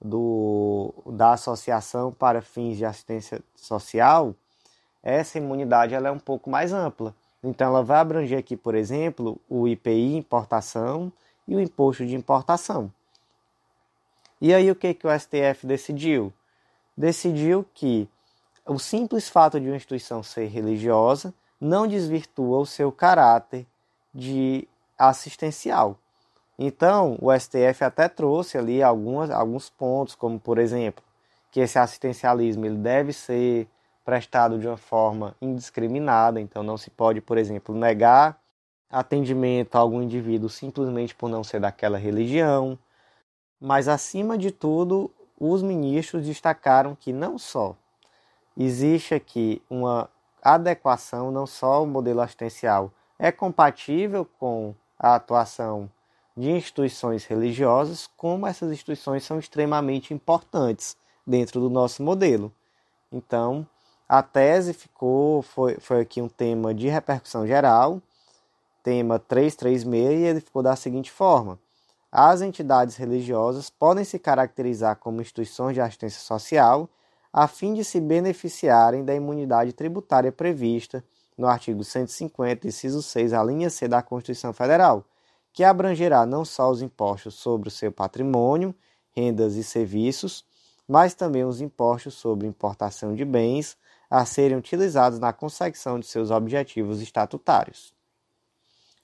do, 0.00 0.92
da 1.06 1.32
Associação 1.32 2.12
para 2.12 2.40
Fins 2.40 2.76
de 2.76 2.84
Assistência 2.84 3.40
Social, 3.54 4.34
essa 5.02 5.38
imunidade 5.38 5.94
ela 5.94 6.08
é 6.08 6.12
um 6.12 6.18
pouco 6.18 6.50
mais 6.50 6.72
ampla. 6.72 7.14
Então, 7.42 7.68
ela 7.68 7.82
vai 7.82 7.98
abranger 7.98 8.38
aqui, 8.38 8.56
por 8.56 8.74
exemplo, 8.74 9.40
o 9.48 9.68
IPI 9.68 10.16
importação 10.16 11.12
e 11.46 11.54
o 11.54 11.60
imposto 11.60 12.04
de 12.04 12.14
importação. 12.14 12.92
E 14.40 14.52
aí 14.52 14.70
o 14.70 14.76
que, 14.76 14.94
que 14.94 15.06
o 15.06 15.18
STF 15.18 15.66
decidiu? 15.66 16.32
Decidiu 16.96 17.64
que 17.74 18.08
o 18.66 18.78
simples 18.78 19.28
fato 19.28 19.58
de 19.60 19.66
uma 19.66 19.76
instituição 19.76 20.22
ser 20.22 20.46
religiosa 20.46 21.32
não 21.60 21.86
desvirtua 21.86 22.58
o 22.58 22.66
seu 22.66 22.92
caráter 22.92 23.66
de 24.14 24.68
assistencial. 24.96 25.96
Então, 26.58 27.16
o 27.20 27.32
STF 27.32 27.84
até 27.84 28.08
trouxe 28.08 28.58
ali 28.58 28.82
algumas, 28.82 29.30
alguns 29.30 29.70
pontos, 29.70 30.14
como 30.14 30.40
por 30.40 30.58
exemplo, 30.58 31.04
que 31.52 31.60
esse 31.60 31.78
assistencialismo 31.78 32.66
ele 32.66 32.76
deve 32.76 33.12
ser 33.12 33.68
prestado 34.04 34.58
de 34.58 34.66
uma 34.66 34.76
forma 34.76 35.36
indiscriminada, 35.40 36.40
então 36.40 36.62
não 36.62 36.76
se 36.76 36.90
pode, 36.90 37.20
por 37.20 37.38
exemplo, 37.38 37.74
negar 37.74 38.38
atendimento 38.90 39.76
a 39.76 39.80
algum 39.80 40.02
indivíduo 40.02 40.48
simplesmente 40.48 41.14
por 41.14 41.28
não 41.28 41.44
ser 41.44 41.60
daquela 41.60 41.98
religião, 41.98 42.78
mas, 43.60 43.86
acima 43.88 44.38
de 44.38 44.50
tudo, 44.50 45.10
os 45.38 45.62
ministros 45.62 46.24
destacaram 46.24 46.96
que 46.96 47.12
não 47.12 47.38
só 47.38 47.76
existe 48.56 49.14
aqui 49.14 49.62
uma 49.68 50.08
adequação, 50.42 51.30
não 51.30 51.46
só 51.46 51.82
o 51.82 51.86
modelo 51.86 52.20
assistencial 52.20 52.90
é 53.18 53.30
compatível 53.30 54.24
com 54.38 54.74
a 54.98 55.16
atuação 55.16 55.90
de 56.38 56.50
instituições 56.50 57.24
religiosas, 57.24 58.08
como 58.16 58.46
essas 58.46 58.70
instituições 58.70 59.24
são 59.24 59.40
extremamente 59.40 60.14
importantes 60.14 60.96
dentro 61.26 61.60
do 61.60 61.68
nosso 61.68 62.00
modelo. 62.00 62.52
Então, 63.10 63.66
a 64.08 64.22
tese 64.22 64.72
ficou, 64.72 65.42
foi, 65.42 65.74
foi 65.80 66.00
aqui 66.00 66.22
um 66.22 66.28
tema 66.28 66.72
de 66.72 66.86
repercussão 66.86 67.44
geral, 67.44 68.00
tema 68.84 69.18
336, 69.18 70.20
e 70.20 70.22
ele 70.22 70.40
ficou 70.40 70.62
da 70.62 70.76
seguinte 70.76 71.10
forma: 71.10 71.58
as 72.10 72.40
entidades 72.40 72.94
religiosas 72.94 73.68
podem 73.68 74.04
se 74.04 74.18
caracterizar 74.18 74.94
como 74.96 75.20
instituições 75.20 75.74
de 75.74 75.80
assistência 75.80 76.20
social 76.20 76.88
a 77.32 77.48
fim 77.48 77.74
de 77.74 77.84
se 77.84 78.00
beneficiarem 78.00 79.04
da 79.04 79.14
imunidade 79.14 79.72
tributária 79.72 80.30
prevista 80.30 81.04
no 81.36 81.48
artigo 81.48 81.82
150, 81.82 82.68
inciso 82.68 83.02
6, 83.02 83.32
a 83.32 83.42
linha 83.42 83.68
C 83.68 83.88
da 83.88 84.02
Constituição 84.02 84.52
Federal, 84.52 85.04
que 85.58 85.64
abrangerá 85.64 86.24
não 86.24 86.44
só 86.44 86.70
os 86.70 86.82
impostos 86.82 87.34
sobre 87.34 87.66
o 87.66 87.72
seu 87.72 87.90
patrimônio, 87.90 88.72
rendas 89.10 89.56
e 89.56 89.64
serviços, 89.64 90.44
mas 90.86 91.14
também 91.14 91.44
os 91.44 91.60
impostos 91.60 92.14
sobre 92.14 92.46
importação 92.46 93.12
de 93.12 93.24
bens 93.24 93.76
a 94.08 94.24
serem 94.24 94.56
utilizados 94.56 95.18
na 95.18 95.32
consecução 95.32 95.98
de 95.98 96.06
seus 96.06 96.30
objetivos 96.30 97.02
estatutários. 97.02 97.92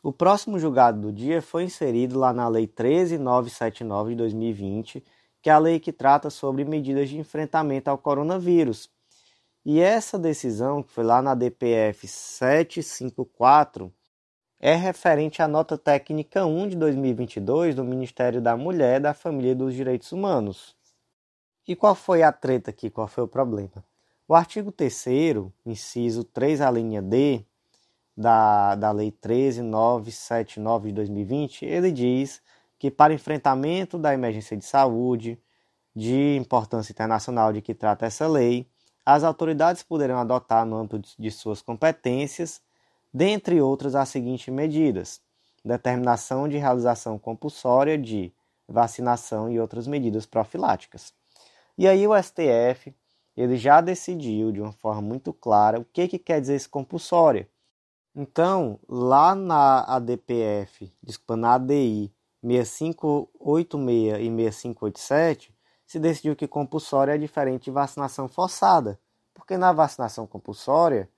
O 0.01 0.13
próximo 0.13 0.57
julgado 0.57 1.01
do 1.01 1.13
dia 1.13 1.43
foi 1.43 1.65
inserido 1.65 2.21
lá 2.21 2.33
na 2.33 2.47
Lei 2.47 2.69
13979 2.69 4.11
de 4.11 4.17
2020, 4.19 5.05
que 5.43 5.51
é 5.51 5.53
a 5.53 5.59
lei 5.59 5.81
que 5.81 5.93
trata 5.93 6.31
sobre 6.31 6.65
medidas 6.65 7.09
de 7.09 7.19
enfrentamento 7.19 7.91
ao 7.91 7.99
coronavírus. 7.99 8.89
E 9.65 9.81
essa 9.81 10.17
decisão, 10.17 10.85
que 10.85 10.93
foi 10.93 11.03
lá 11.03 11.21
na 11.21 11.35
DPF 11.35 12.07
754, 12.07 13.93
é 14.67 14.75
referente 14.75 15.43
à 15.43 15.47
nota 15.47 15.77
técnica 15.77 16.47
1 16.47 16.69
de 16.69 16.77
2022 16.77 17.75
do 17.75 17.85
Ministério 17.85 18.41
da 18.41 18.57
Mulher, 18.57 18.99
da 18.99 19.13
Família 19.13 19.53
e 19.53 19.55
dos 19.55 19.75
Direitos 19.75 20.11
Humanos. 20.11 20.75
E 21.69 21.77
qual 21.77 21.95
foi 21.95 22.23
a 22.23 22.33
treta 22.33 22.71
aqui? 22.71 22.89
Qual 22.89 23.07
foi 23.07 23.25
o 23.25 23.29
problema? 23.29 23.85
O 24.27 24.35
artigo 24.35 24.73
3 24.73 25.05
inciso 25.67 26.25
3, 26.25 26.63
a 26.63 26.71
linha 26.71 27.03
D, 27.03 27.45
da, 28.17 28.75
da 28.75 28.91
Lei 28.91 29.11
13979 29.11 30.89
de 30.89 30.95
2020, 30.95 31.67
ele 31.67 31.93
diz 31.93 32.41
que 32.79 32.91
para 32.91 33.13
enfrentamento 33.13 33.99
da 33.99 34.15
emergência 34.15 34.57
de 34.57 34.65
saúde, 34.65 35.39
de 35.95 36.39
importância 36.39 36.91
internacional 36.91 37.53
de 37.53 37.61
que 37.61 37.75
trata 37.75 38.07
essa 38.07 38.27
lei, 38.27 38.67
as 39.05 39.25
autoridades 39.25 39.83
poderão 39.83 40.19
adotar 40.19 40.65
no 40.65 40.77
âmbito 40.77 41.01
de 41.19 41.31
suas 41.31 41.61
competências, 41.61 42.63
dentre 43.15 43.63
outras, 43.63 43.95
as 43.95 44.09
seguintes 44.09 44.53
medidas: 44.53 45.21
determinação 45.65 46.49
de 46.49 46.59
realização 46.59 47.17
compulsória 47.17 47.97
de 47.97 48.35
vacinação 48.69 49.49
e 49.49 49.61
outras 49.61 49.87
medidas 49.87 50.27
profiláticas. 50.27 51.15
E 51.79 51.87
aí 51.87 52.07
o 52.07 52.21
STF 52.21 52.93
ele 53.37 53.57
já 53.57 53.81
decidiu 53.81 54.53
de 54.53 54.61
uma 54.61 54.73
forma 54.73 55.03
muito 55.03 55.33
clara 55.33 55.81
o 55.81 55.85
que, 55.85 56.09
que 56.09 56.19
quer 56.19 56.41
dizer 56.41 56.55
esse 56.55 56.69
compulsória. 56.69 57.49
Então, 58.15 58.79
lá 58.89 59.35
na 59.35 59.81
ADPF, 59.97 60.93
desculpa, 61.03 61.37
na 61.37 61.55
ADI 61.55 62.13
6586 62.45 64.21
e 64.21 64.31
6587, 64.31 65.55
se 65.85 65.99
decidiu 65.99 66.37
que 66.37 66.47
compulsória 66.47 67.15
é 67.15 67.19
diferente 67.19 67.65
de 67.65 67.71
vacinação 67.73 68.29
forçada, 68.29 69.01
porque 69.33 69.57
na 69.57 69.73
vacinação 69.73 70.29
compulsória 70.29 71.11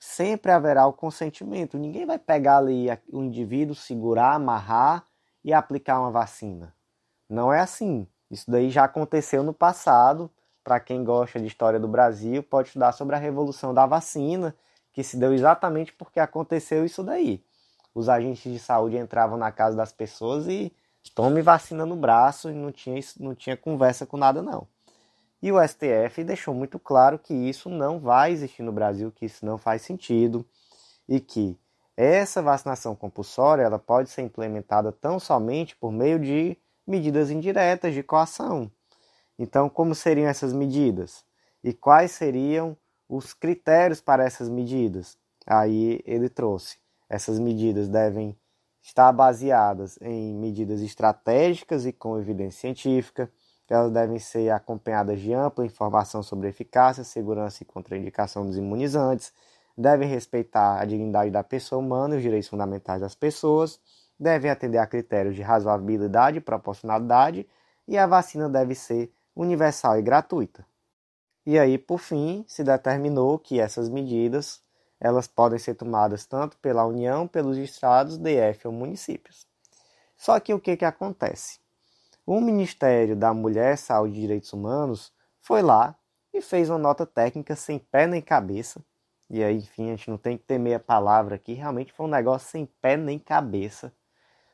sempre 0.00 0.50
haverá 0.50 0.86
o 0.86 0.92
consentimento. 0.94 1.78
Ninguém 1.78 2.06
vai 2.06 2.18
pegar 2.18 2.56
ali 2.56 2.86
o 3.12 3.22
indivíduo, 3.22 3.74
segurar, 3.74 4.34
amarrar 4.34 5.04
e 5.44 5.52
aplicar 5.52 6.00
uma 6.00 6.10
vacina. 6.10 6.74
Não 7.28 7.52
é 7.52 7.60
assim. 7.60 8.08
Isso 8.30 8.50
daí 8.50 8.70
já 8.70 8.84
aconteceu 8.84 9.42
no 9.42 9.52
passado. 9.52 10.30
Para 10.64 10.80
quem 10.80 11.04
gosta 11.04 11.38
de 11.38 11.46
história 11.46 11.78
do 11.78 11.88
Brasil, 11.88 12.42
pode 12.42 12.68
estudar 12.68 12.92
sobre 12.92 13.14
a 13.14 13.18
revolução 13.18 13.74
da 13.74 13.86
vacina 13.86 14.54
que 14.92 15.02
se 15.04 15.16
deu 15.16 15.32
exatamente 15.32 15.92
porque 15.92 16.18
aconteceu 16.18 16.84
isso 16.84 17.02
daí. 17.02 17.44
os 17.94 18.08
agentes 18.08 18.50
de 18.52 18.58
saúde 18.58 18.96
entravam 18.96 19.36
na 19.36 19.50
casa 19.50 19.76
das 19.76 19.92
pessoas 19.92 20.46
e 20.46 20.72
tome 21.14 21.42
vacina 21.42 21.84
no 21.84 21.96
braço 21.96 22.50
e 22.50 22.54
não 22.54 22.70
tinha, 22.70 23.00
não 23.18 23.34
tinha 23.34 23.56
conversa 23.56 24.06
com 24.06 24.16
nada 24.16 24.42
não. 24.42 24.66
E 25.42 25.50
o 25.50 25.56
STF 25.66 26.22
deixou 26.24 26.54
muito 26.54 26.78
claro 26.78 27.18
que 27.18 27.32
isso 27.32 27.68
não 27.70 27.98
vai 27.98 28.32
existir 28.32 28.62
no 28.62 28.72
Brasil, 28.72 29.10
que 29.10 29.24
isso 29.24 29.44
não 29.44 29.56
faz 29.56 29.82
sentido 29.82 30.46
e 31.08 31.18
que 31.18 31.58
essa 31.96 32.40
vacinação 32.40 32.94
compulsória 32.94 33.62
ela 33.62 33.78
pode 33.78 34.10
ser 34.10 34.22
implementada 34.22 34.92
tão 34.92 35.18
somente 35.18 35.76
por 35.76 35.90
meio 35.92 36.18
de 36.18 36.56
medidas 36.86 37.30
indiretas 37.30 37.94
de 37.94 38.02
coação. 38.02 38.70
Então, 39.38 39.68
como 39.68 39.94
seriam 39.94 40.28
essas 40.28 40.52
medidas? 40.52 41.24
E 41.62 41.72
quais 41.72 42.10
seriam 42.12 42.76
os 43.08 43.32
critérios 43.32 44.00
para 44.00 44.24
essas 44.24 44.48
medidas? 44.48 45.16
Aí 45.46 46.00
ele 46.04 46.28
trouxe. 46.28 46.78
Essas 47.08 47.38
medidas 47.38 47.88
devem 47.88 48.36
estar 48.82 49.12
baseadas 49.12 49.98
em 50.00 50.34
medidas 50.34 50.80
estratégicas 50.80 51.84
e 51.86 51.92
com 51.92 52.18
evidência 52.18 52.60
científica. 52.60 53.30
Elas 53.70 53.92
devem 53.92 54.18
ser 54.18 54.50
acompanhadas 54.50 55.20
de 55.20 55.32
ampla 55.32 55.64
informação 55.64 56.24
sobre 56.24 56.48
eficácia, 56.48 57.04
segurança 57.04 57.62
e 57.62 57.66
contraindicação 57.66 58.44
dos 58.44 58.56
imunizantes. 58.56 59.32
Devem 59.78 60.08
respeitar 60.08 60.80
a 60.80 60.84
dignidade 60.84 61.30
da 61.30 61.44
pessoa 61.44 61.80
humana 61.80 62.14
e 62.14 62.16
os 62.16 62.22
direitos 62.22 62.48
fundamentais 62.48 63.00
das 63.00 63.14
pessoas. 63.14 63.78
Devem 64.18 64.50
atender 64.50 64.78
a 64.78 64.86
critérios 64.88 65.36
de 65.36 65.42
razoabilidade 65.42 66.38
e 66.38 66.40
proporcionalidade. 66.40 67.48
E 67.86 67.96
a 67.96 68.08
vacina 68.08 68.48
deve 68.48 68.74
ser 68.74 69.12
universal 69.36 69.96
e 70.00 70.02
gratuita. 70.02 70.66
E 71.46 71.56
aí, 71.56 71.78
por 71.78 71.98
fim, 71.98 72.44
se 72.48 72.64
determinou 72.64 73.38
que 73.38 73.60
essas 73.60 73.88
medidas 73.88 74.60
elas 74.98 75.28
podem 75.28 75.58
ser 75.58 75.76
tomadas 75.76 76.26
tanto 76.26 76.58
pela 76.58 76.84
União, 76.84 77.26
pelos 77.26 77.56
estados, 77.56 78.18
DF 78.18 78.66
ou 78.66 78.72
municípios. 78.72 79.46
Só 80.16 80.38
que 80.40 80.52
o 80.52 80.60
que, 80.60 80.76
que 80.76 80.84
acontece? 80.84 81.58
O 82.32 82.40
Ministério 82.40 83.16
da 83.16 83.34
Mulher, 83.34 83.76
Saúde 83.76 84.16
e 84.16 84.20
Direitos 84.20 84.52
Humanos 84.52 85.12
foi 85.40 85.62
lá 85.62 85.96
e 86.32 86.40
fez 86.40 86.70
uma 86.70 86.78
nota 86.78 87.04
técnica 87.04 87.56
sem 87.56 87.76
pé 87.76 88.06
nem 88.06 88.22
cabeça. 88.22 88.80
E 89.28 89.42
aí, 89.42 89.56
enfim, 89.56 89.88
a 89.88 89.96
gente 89.96 90.08
não 90.08 90.16
tem 90.16 90.38
que 90.38 90.44
ter 90.44 90.56
meia 90.56 90.78
palavra 90.78 91.34
aqui, 91.34 91.54
realmente 91.54 91.92
foi 91.92 92.06
um 92.06 92.08
negócio 92.08 92.48
sem 92.48 92.66
pé 92.80 92.96
nem 92.96 93.18
cabeça, 93.18 93.92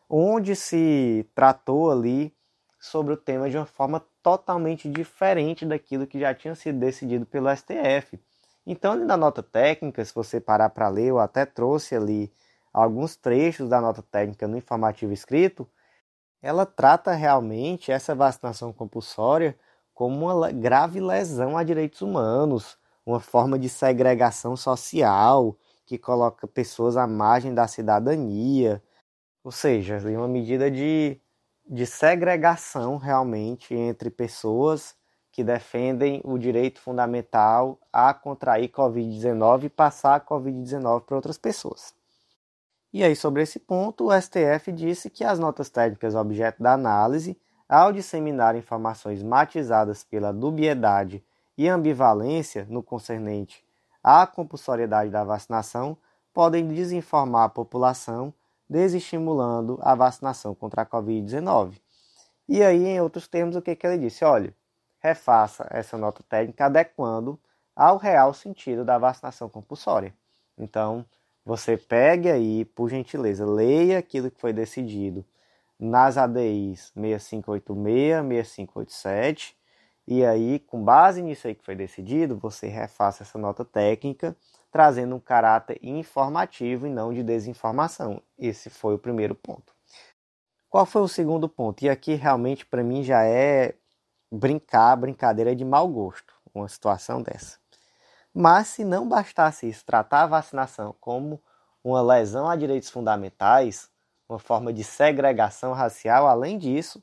onde 0.09 0.57
se 0.57 1.29
tratou 1.35 1.91
ali 1.91 2.35
sobre 2.81 3.13
o 3.13 3.17
tema 3.19 3.51
de 3.51 3.59
uma 3.59 3.67
forma 3.67 4.03
totalmente 4.23 4.89
diferente 4.89 5.67
daquilo 5.67 6.07
que 6.07 6.19
já 6.19 6.35
tinha 6.35 6.55
sido 6.55 6.79
decidido 6.79 7.27
pelo 7.27 7.55
STF. 7.55 8.19
Então, 8.67 8.93
ali 8.93 9.05
na 9.05 9.19
nota 9.19 9.43
técnica, 9.43 10.03
se 10.03 10.15
você 10.15 10.41
parar 10.41 10.71
para 10.71 10.89
ler, 10.89 11.09
eu 11.09 11.19
até 11.19 11.45
trouxe 11.45 11.95
ali 11.95 12.33
alguns 12.73 13.17
trechos 13.17 13.69
da 13.69 13.83
nota 13.83 14.01
técnica 14.01 14.49
no 14.49 14.57
informativo 14.57 15.13
escrito, 15.13 15.69
ela 16.47 16.65
trata 16.65 17.13
realmente 17.13 17.91
essa 17.91 18.15
vacinação 18.15 18.73
compulsória 18.73 19.59
como 19.93 20.31
uma 20.33 20.53
grave 20.53 21.01
lesão 21.01 21.59
a 21.59 21.65
direitos 21.65 22.03
humanos, 22.03 22.79
uma 23.05 23.19
forma 23.19 23.59
de 23.59 23.69
segregação 23.69 24.57
social 24.57 25.57
que 25.85 25.99
coloca 25.99 26.47
pessoas 26.47 26.97
à 26.97 27.05
margem 27.05 27.53
da 27.53 27.67
cidadania, 27.67 28.81
ou 29.43 29.51
seja, 29.51 29.99
uma 30.17 30.29
medida 30.29 30.71
de, 30.71 31.21
de 31.69 31.85
segregação 31.85 32.97
realmente 32.97 33.75
entre 33.75 34.09
pessoas 34.09 34.95
que 35.33 35.43
defendem 35.43 36.21
o 36.23 36.39
direito 36.39 36.81
fundamental 36.81 37.77
a 37.93 38.15
contrair 38.15 38.69
Covid-19 38.69 39.65
e 39.65 39.69
passar 39.69 40.15
a 40.15 40.21
Covid-19 40.21 41.07
para 41.07 41.17
outras 41.17 41.39
pessoas. 41.39 41.96
E 42.97 43.05
aí, 43.05 43.15
sobre 43.15 43.43
esse 43.43 43.59
ponto, 43.59 44.07
o 44.07 44.11
STF 44.19 44.73
disse 44.73 45.11
que 45.11 45.23
as 45.23 45.39
notas 45.39 45.69
técnicas 45.69 46.15
objeto 46.15 46.63
da 46.63 46.73
análise, 46.73 47.39
ao 47.69 47.93
disseminar 47.93 48.57
informações 48.57 49.23
matizadas 49.23 50.03
pela 50.03 50.33
dubiedade 50.33 51.23
e 51.59 51.69
ambivalência 51.69 52.67
no 52.71 52.83
concernente 52.83 53.63
à 54.03 54.27
compulsoriedade 54.27 55.11
da 55.11 55.23
vacinação, 55.23 55.95
podem 56.33 56.67
desinformar 56.67 57.45
a 57.45 57.49
população, 57.51 58.33
desestimulando 58.67 59.79
a 59.83 59.95
vacinação 59.95 60.55
contra 60.55 60.81
a 60.81 60.87
Covid-19. 60.87 61.79
E 62.49 62.63
aí, 62.63 62.83
em 62.87 63.01
outros 63.03 63.29
termos, 63.29 63.57
o 63.57 63.61
que, 63.61 63.77
que 63.77 63.87
ele 63.87 63.99
disse? 63.99 64.25
Olha, 64.25 64.55
refaça 65.01 65.67
essa 65.69 65.99
nota 65.99 66.23
técnica 66.27 66.65
adequando 66.65 67.39
ao 67.77 67.99
real 67.99 68.33
sentido 68.33 68.87
da 68.87 68.97
vacinação 68.97 69.51
compulsória. 69.51 70.15
Então, 70.57 71.05
você 71.47 71.77
pegue 71.77 72.29
aí, 72.29 72.65
por 72.65 72.91
gentileza, 72.91 73.47
leia 73.47 73.99
aquilo 73.99 74.33
que 74.33 74.41
foi 74.41 74.53
decidido 74.53 75.25
nas 75.79 76.17
ADIs 76.19 76.93
6586, 76.93 78.27
6587, 78.27 79.57
e 80.09 80.25
aí, 80.25 80.59
com 80.59 80.83
base 80.83 81.23
nisso 81.23 81.47
aí 81.47 81.55
que 81.55 81.65
foi 81.65 81.77
decidido, 81.77 82.37
você 82.37 82.67
refaça 82.67 83.23
essa 83.23 83.39
nota 83.39 83.65
técnica, 83.65 84.37
trazendo 84.73 85.15
um 85.15 85.21
caráter 85.21 85.79
informativo 85.83 86.87
e 86.87 86.91
não 86.91 87.13
de 87.13 87.23
desinformação. 87.23 88.21
Esse 88.37 88.69
foi 88.69 88.95
o 88.95 88.99
primeiro 88.99 89.35
ponto. 89.35 89.73
Qual 90.69 90.85
foi 90.85 91.03
o 91.03 91.09
segundo 91.09 91.49
ponto? 91.49 91.85
E 91.85 91.89
aqui 91.89 92.15
realmente 92.15 92.67
para 92.67 92.83
mim 92.83 93.05
já 93.05 93.25
é 93.25 93.75
brincar, 94.33 94.97
brincadeira 94.97 95.55
de 95.55 95.65
mau 95.65 95.89
gosto, 95.89 96.35
uma 96.53 96.69
situação 96.69 97.23
dessa. 97.23 97.59
Mas 98.39 98.67
se 98.67 98.85
não 98.85 99.09
bastasse 99.09 99.67
isso, 99.67 99.83
tratar 99.87 100.25
a 100.25 100.27
vacinação 100.27 100.95
como 101.01 101.43
uma 101.83 102.03
lesão 102.03 102.47
a 102.47 102.55
direitos 102.55 102.91
fundamentais, 102.91 103.89
uma 104.29 104.39
forma 104.39 104.75
de 104.75 104.85
segregação 104.85 105.73
racial, 105.73 106.27
além 106.27 106.59
disso, 106.59 107.03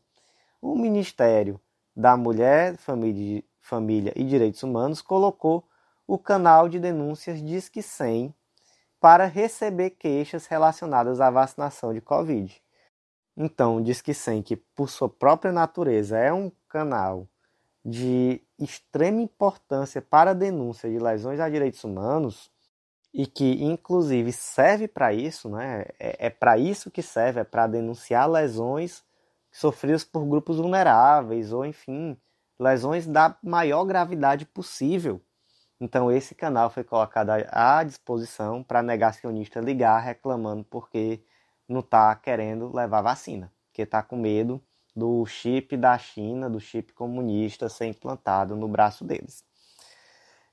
o 0.61 0.75
Ministério 0.75 1.59
da 1.95 2.15
Mulher, 2.15 2.77
Família, 2.77 3.43
Família 3.59 4.13
e 4.15 4.23
Direitos 4.23 4.61
Humanos 4.61 5.01
colocou 5.01 5.67
o 6.05 6.19
canal 6.19 6.69
de 6.69 6.77
denúncias 6.79 7.41
Disque 7.41 7.81
100 7.81 8.31
para 9.01 9.25
receber 9.25 9.89
queixas 9.89 10.45
relacionadas 10.45 11.19
à 11.19 11.31
vacinação 11.31 11.95
de 11.95 11.99
Covid. 11.99 12.61
Então, 13.35 13.81
diz 13.81 14.03
que 14.03 14.13
sim, 14.13 14.43
que 14.43 14.55
por 14.55 14.87
sua 14.87 15.09
própria 15.09 15.51
natureza 15.51 16.15
é 16.15 16.31
um 16.31 16.51
canal 16.69 17.27
de 17.83 18.39
extrema 18.59 19.21
importância 19.21 20.01
para 20.01 20.31
a 20.31 20.33
denúncia 20.33 20.89
de 20.89 20.99
lesões 20.99 21.39
a 21.39 21.49
direitos 21.49 21.83
humanos 21.83 22.51
e 23.13 23.27
que 23.27 23.63
inclusive 23.63 24.31
serve 24.31 24.87
para 24.87 25.13
isso, 25.13 25.49
né? 25.49 25.85
É, 25.99 26.27
é 26.27 26.29
para 26.29 26.57
isso 26.57 26.89
que 26.89 27.01
serve, 27.01 27.41
é 27.41 27.43
para 27.43 27.67
denunciar 27.67 28.29
lesões 28.29 29.03
sofridas 29.51 30.03
por 30.03 30.25
grupos 30.25 30.57
vulneráveis 30.57 31.53
ou 31.53 31.65
enfim, 31.65 32.17
lesões 32.59 33.05
da 33.05 33.37
maior 33.43 33.85
gravidade 33.85 34.45
possível. 34.45 35.21
Então 35.79 36.11
esse 36.11 36.33
canal 36.33 36.69
foi 36.69 36.83
colocado 36.83 37.29
à 37.51 37.83
disposição 37.83 38.63
para 38.63 38.81
negacionista 38.81 39.59
ligar 39.59 39.99
reclamando 39.99 40.63
porque 40.63 41.21
não 41.67 41.81
está 41.81 42.15
querendo 42.15 42.75
levar 42.75 43.01
vacina, 43.01 43.51
porque 43.67 43.83
está 43.83 44.01
com 44.01 44.15
medo 44.17 44.61
do 44.95 45.25
chip 45.25 45.75
da 45.75 45.97
China, 45.97 46.49
do 46.49 46.59
chip 46.59 46.93
comunista 46.93 47.67
ser 47.69 47.87
implantado 47.87 48.55
no 48.55 48.67
braço 48.67 49.03
deles. 49.03 49.43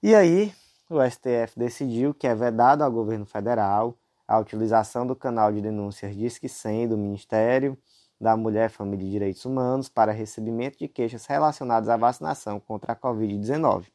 E 0.03 0.15
aí, 0.15 0.53
o 0.89 0.99
STF 1.05 1.59
decidiu 1.59 2.15
que 2.15 2.27
é 2.27 2.35
vedado 2.35 2.83
ao 2.83 2.91
governo 2.91 3.27
federal 3.27 3.97
a 4.27 4.39
utilização 4.39 5.07
do 5.07 5.15
canal 5.15 5.53
de 5.53 5.61
denúncias 5.61 6.17
Disque 6.17 6.49
100 6.49 6.89
do 6.89 6.97
Ministério 6.97 7.77
da 8.21 8.37
Mulher, 8.37 8.71
Família 8.71 9.07
e 9.07 9.11
Direitos 9.11 9.45
Humanos 9.45 9.89
para 9.89 10.13
recebimento 10.13 10.79
de 10.79 10.89
queixas 10.89 11.27
relacionadas 11.27 11.89
à 11.89 11.97
vacinação 11.97 12.61
contra 12.61 12.93
a 12.93 12.97
Covid-19, 12.97 13.87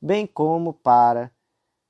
bem 0.00 0.26
como 0.26 0.72
para 0.72 1.32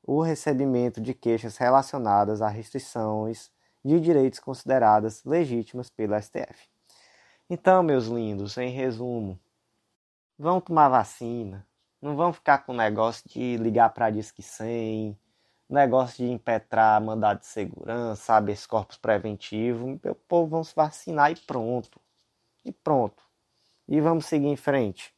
o 0.03 0.23
recebimento 0.23 1.01
de 1.01 1.13
queixas 1.13 1.57
relacionadas 1.57 2.41
a 2.41 2.49
restrições 2.49 3.51
de 3.85 4.01
direitos 4.01 4.39
consideradas 4.41 5.23
legítimas 5.25 5.91
pelo 5.91 6.21
STF. 6.21 6.76
Então, 7.49 7.81
meus 7.81 8.07
lindos, 8.07 8.59
em 8.59 8.71
resumo, 8.71 9.39
vão 10.37 10.61
tomar 10.61 10.89
vacina, 10.89 11.65
não 12.03 12.17
vão 12.17 12.33
ficar 12.33 12.59
com 12.59 12.73
negócio 12.73 13.23
de 13.29 13.57
ligar 13.57 13.91
para 13.91 14.11
Disque 14.11 14.43
100, 14.43 15.17
negócio 15.71 16.27
de 16.27 16.33
impetrar 16.33 17.01
mandado 17.01 17.39
de 17.39 17.47
segurança, 17.47 18.35
habeas 18.35 18.67
corpus 18.67 18.97
preventivo, 18.97 20.01
o 20.05 20.15
povo 20.17 20.51
vão 20.51 20.65
se 20.65 20.75
vacinar 20.75 21.31
e 21.31 21.37
pronto. 21.37 22.01
E 22.65 22.73
pronto. 22.73 23.23
E 23.87 24.01
vamos 24.01 24.27
seguir 24.27 24.49
em 24.49 24.57
frente. 24.57 25.15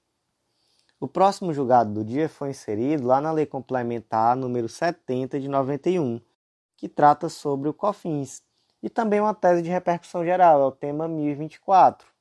O 1.00 1.08
próximo 1.08 1.54
julgado 1.54 1.94
do 1.94 2.04
dia 2.04 2.28
foi 2.28 2.50
inserido 2.50 3.06
lá 3.06 3.22
na 3.22 3.32
Lei 3.32 3.46
Complementar 3.46 4.36
número 4.36 4.68
70 4.68 5.40
de 5.40 5.48
91, 5.48 6.20
que 6.76 6.90
trata 6.90 7.30
sobre 7.30 7.70
o 7.70 7.72
COFINS, 7.72 8.42
e 8.82 8.90
também 8.90 9.18
uma 9.18 9.32
tese 9.32 9.62
de 9.62 9.70
repercussão 9.70 10.22
geral, 10.22 10.60
é 10.60 10.64
o 10.66 10.72
tema 10.72 11.08
1024. 11.08 12.17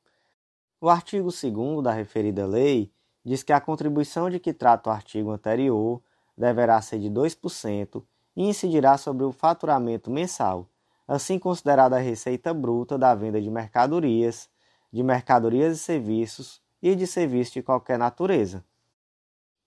O 0.79 0.89
artigo 0.89 1.29
2 1.31 1.83
da 1.83 1.91
referida 1.91 2.45
lei 2.45 2.91
diz 3.25 3.41
que 3.41 3.51
a 3.51 3.59
contribuição 3.59 4.29
de 4.29 4.39
que 4.39 4.53
trata 4.53 4.91
o 4.91 4.93
artigo 4.93 5.31
anterior 5.31 5.99
deverá 6.37 6.79
ser 6.83 6.99
de 6.99 7.09
2% 7.09 8.03
e 8.35 8.43
incidirá 8.43 8.95
sobre 8.95 9.23
o 9.23 9.31
faturamento 9.31 10.11
mensal, 10.11 10.69
assim 11.07 11.39
considerada 11.39 11.95
a 11.95 11.99
receita 11.99 12.53
bruta 12.53 12.95
da 12.95 13.15
venda 13.15 13.41
de 13.41 13.49
mercadorias, 13.49 14.47
de 14.93 15.01
mercadorias 15.01 15.77
e 15.77 15.79
serviços 15.79 16.61
e 16.79 16.93
de 16.93 17.07
serviços 17.07 17.55
de 17.55 17.63
qualquer 17.63 17.97
natureza. 17.97 18.63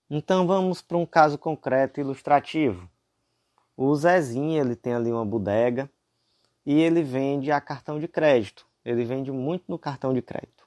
Então 0.09 0.47
vamos 0.47 0.81
para 0.81 0.97
um 0.97 1.05
caso 1.05 1.37
concreto 1.37 1.99
ilustrativo. 1.99 2.89
O 3.75 3.93
Zezinho 3.97 4.61
ele 4.61 4.77
tem 4.77 4.93
ali 4.93 5.11
uma 5.11 5.25
bodega 5.25 5.91
e 6.65 6.79
ele 6.79 7.03
vende 7.03 7.51
a 7.51 7.59
cartão 7.59 7.99
de 7.99 8.07
crédito. 8.07 8.65
Ele 8.85 9.03
vende 9.03 9.29
muito 9.29 9.65
no 9.67 9.77
cartão 9.77 10.13
de 10.13 10.21
crédito. 10.21 10.60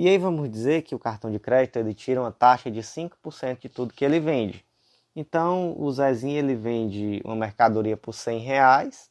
E 0.00 0.08
aí 0.08 0.16
vamos 0.16 0.50
dizer 0.50 0.80
que 0.80 0.94
o 0.94 0.98
cartão 0.98 1.30
de 1.30 1.38
crédito 1.38 1.76
ele 1.76 1.92
tira 1.92 2.22
uma 2.22 2.32
taxa 2.32 2.70
de 2.70 2.80
5% 2.82 3.60
de 3.60 3.68
tudo 3.68 3.92
que 3.92 4.02
ele 4.02 4.18
vende. 4.18 4.64
Então 5.14 5.78
o 5.78 5.92
Zezinho 5.92 6.38
ele 6.38 6.54
vende 6.54 7.20
uma 7.22 7.36
mercadoria 7.36 7.98
por 7.98 8.14
100 8.14 8.38
reais 8.38 9.10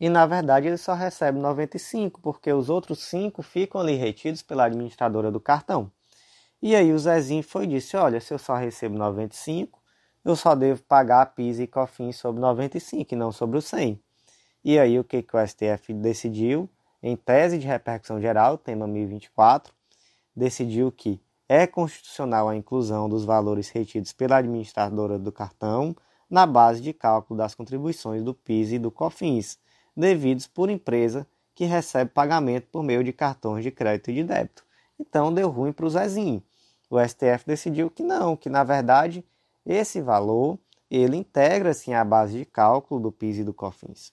e 0.00 0.08
na 0.08 0.26
verdade 0.26 0.66
ele 0.66 0.76
só 0.76 0.92
recebe 0.92 1.38
95 1.38 2.20
porque 2.20 2.52
os 2.52 2.68
outros 2.68 2.98
5 2.98 3.40
ficam 3.44 3.80
ali 3.80 3.94
retidos 3.94 4.42
pela 4.42 4.64
administradora 4.64 5.30
do 5.30 5.38
cartão. 5.38 5.88
E 6.60 6.74
aí 6.74 6.92
o 6.92 6.98
Zezinho 6.98 7.44
foi 7.44 7.62
e 7.62 7.68
disse: 7.68 7.96
Olha, 7.96 8.20
se 8.20 8.34
eu 8.34 8.40
só 8.40 8.56
recebo 8.56 8.98
95, 8.98 9.80
eu 10.24 10.34
só 10.34 10.56
devo 10.56 10.82
pagar 10.82 11.22
a 11.22 11.26
PIS 11.26 11.60
e 11.60 11.66
COFINS 11.68 12.16
sobre 12.16 12.40
95 12.40 13.14
e 13.14 13.16
não 13.16 13.30
sobre 13.30 13.56
o 13.56 13.62
100. 13.62 14.02
E 14.64 14.80
aí 14.80 14.98
o 14.98 15.04
que, 15.04 15.22
que 15.22 15.36
o 15.36 15.46
STF 15.46 15.94
decidiu? 15.94 16.68
Em 17.02 17.14
tese 17.16 17.58
de 17.58 17.66
repercussão 17.66 18.20
geral, 18.20 18.56
tema 18.56 18.86
1024, 18.86 19.72
decidiu 20.34 20.90
que 20.90 21.20
é 21.48 21.66
constitucional 21.66 22.48
a 22.48 22.56
inclusão 22.56 23.08
dos 23.08 23.24
valores 23.24 23.68
retidos 23.68 24.12
pela 24.12 24.38
administradora 24.38 25.18
do 25.18 25.30
cartão 25.30 25.94
na 26.28 26.44
base 26.44 26.80
de 26.80 26.92
cálculo 26.92 27.38
das 27.38 27.54
contribuições 27.54 28.22
do 28.22 28.34
PIS 28.34 28.72
e 28.72 28.78
do 28.78 28.90
COFINS, 28.90 29.58
devidos 29.96 30.46
por 30.46 30.68
empresa 30.68 31.26
que 31.54 31.64
recebe 31.64 32.10
pagamento 32.10 32.66
por 32.70 32.82
meio 32.82 33.04
de 33.04 33.12
cartões 33.12 33.62
de 33.62 33.70
crédito 33.70 34.10
e 34.10 34.14
de 34.14 34.24
débito. 34.24 34.64
Então 34.98 35.32
deu 35.32 35.48
ruim 35.48 35.72
para 35.72 35.86
o 35.86 35.90
Zezinho. 35.90 36.42
O 36.90 36.98
STF 36.98 37.44
decidiu 37.46 37.90
que 37.90 38.02
não, 38.02 38.36
que 38.36 38.48
na 38.48 38.64
verdade 38.64 39.24
esse 39.64 40.00
valor 40.00 40.58
ele 40.90 41.16
integra-se 41.16 41.92
à 41.92 42.04
base 42.04 42.38
de 42.38 42.44
cálculo 42.44 43.00
do 43.00 43.12
PIS 43.12 43.38
e 43.38 43.44
do 43.44 43.54
COFINS. 43.54 44.12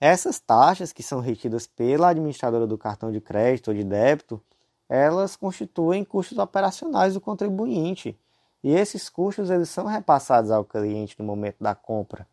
Essas 0.00 0.38
taxas 0.38 0.92
que 0.92 1.02
são 1.02 1.20
retidas 1.20 1.66
pela 1.66 2.08
administradora 2.08 2.66
do 2.66 2.76
cartão 2.76 3.10
de 3.10 3.20
crédito 3.20 3.68
ou 3.68 3.74
de 3.74 3.82
débito 3.82 4.42
elas 4.88 5.34
constituem 5.36 6.04
custos 6.04 6.38
operacionais 6.38 7.14
do 7.14 7.20
contribuinte. 7.20 8.18
E 8.62 8.72
esses 8.72 9.08
custos 9.08 9.50
eles 9.50 9.68
são 9.68 9.86
repassados 9.86 10.50
ao 10.50 10.64
cliente 10.64 11.16
no 11.18 11.24
momento 11.24 11.56
da 11.60 11.74
compra, 11.74 12.26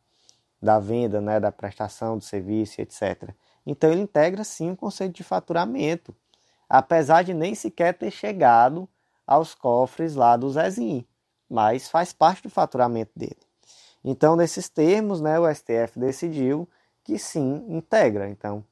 da 0.62 0.80
venda, 0.80 1.20
né, 1.20 1.40
da 1.40 1.52
prestação 1.52 2.18
do 2.18 2.24
serviço, 2.24 2.82
etc. 2.82 3.30
Então 3.66 3.92
ele 3.92 4.02
integra 4.02 4.44
sim 4.44 4.72
o 4.72 4.76
conceito 4.76 5.16
de 5.16 5.24
faturamento, 5.24 6.16
apesar 6.70 7.24
de 7.24 7.34
nem 7.34 7.56
sequer 7.56 7.94
ter 7.94 8.12
chegado 8.12 8.88
aos 9.26 9.54
cofres 9.54 10.16
lá 10.16 10.36
do 10.36 10.50
Zezinho, 10.50 11.06
mas 11.50 11.90
faz 11.90 12.14
parte 12.14 12.44
do 12.44 12.50
faturamento 12.50 13.12
dele. 13.16 13.38
Então, 14.04 14.36
nesses 14.36 14.68
termos, 14.68 15.22
né, 15.22 15.40
o 15.40 15.54
STF 15.54 15.98
decidiu 15.98 16.68
que 17.04 17.18
sim, 17.20 17.66
integra. 17.68 18.30
Então, 18.30 18.64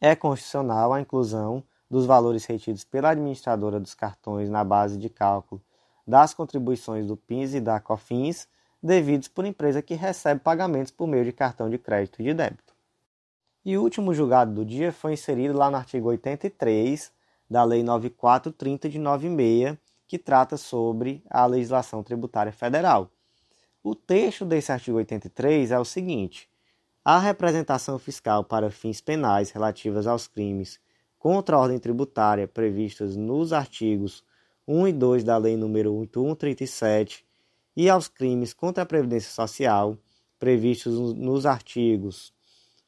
é 0.00 0.14
constitucional 0.16 0.92
a 0.92 1.00
inclusão 1.00 1.62
dos 1.90 2.06
valores 2.06 2.44
retidos 2.44 2.84
pela 2.84 3.10
administradora 3.10 3.80
dos 3.80 3.94
cartões 3.94 4.48
na 4.48 4.62
base 4.64 4.96
de 4.96 5.08
cálculo 5.08 5.60
das 6.06 6.34
contribuições 6.34 7.06
do 7.06 7.16
PINS 7.16 7.54
e 7.54 7.60
da 7.60 7.78
COFINS 7.78 8.48
devidos 8.82 9.28
por 9.28 9.44
empresa 9.44 9.82
que 9.82 9.94
recebe 9.94 10.40
pagamentos 10.40 10.90
por 10.90 11.06
meio 11.06 11.24
de 11.24 11.32
cartão 11.32 11.68
de 11.70 11.78
crédito 11.78 12.20
e 12.20 12.24
de 12.24 12.34
débito. 12.34 12.74
E 13.64 13.76
o 13.76 13.82
último 13.82 14.12
julgado 14.12 14.52
do 14.52 14.64
dia 14.64 14.90
foi 14.90 15.12
inserido 15.12 15.56
lá 15.56 15.70
no 15.70 15.76
artigo 15.76 16.08
83 16.08 17.12
da 17.48 17.62
Lei 17.62 17.82
9430 17.82 18.88
de 18.88 18.98
96, 18.98 19.76
que 20.06 20.18
trata 20.18 20.56
sobre 20.56 21.22
a 21.28 21.46
legislação 21.46 22.02
tributária 22.02 22.52
federal. 22.52 23.10
O 23.82 23.94
texto 23.94 24.44
desse 24.44 24.72
artigo 24.72 24.96
83 24.96 25.70
é 25.70 25.78
o 25.78 25.84
seguinte: 25.84 26.49
a 27.04 27.18
representação 27.18 27.98
fiscal 27.98 28.44
para 28.44 28.70
fins 28.70 29.00
penais 29.00 29.50
relativas 29.50 30.06
aos 30.06 30.26
crimes 30.26 30.78
contra 31.18 31.56
a 31.56 31.58
ordem 31.58 31.78
tributária 31.78 32.46
previstas 32.46 33.16
nos 33.16 33.54
artigos 33.54 34.22
1 34.68 34.88
e 34.88 34.92
2 34.92 35.24
da 35.24 35.38
Lei 35.38 35.56
nº 35.56 35.90
8137 35.90 37.24
e 37.74 37.88
aos 37.88 38.06
crimes 38.06 38.52
contra 38.52 38.82
a 38.82 38.86
Previdência 38.86 39.30
Social 39.30 39.96
previstos 40.38 41.14
nos 41.14 41.46
artigos 41.46 42.34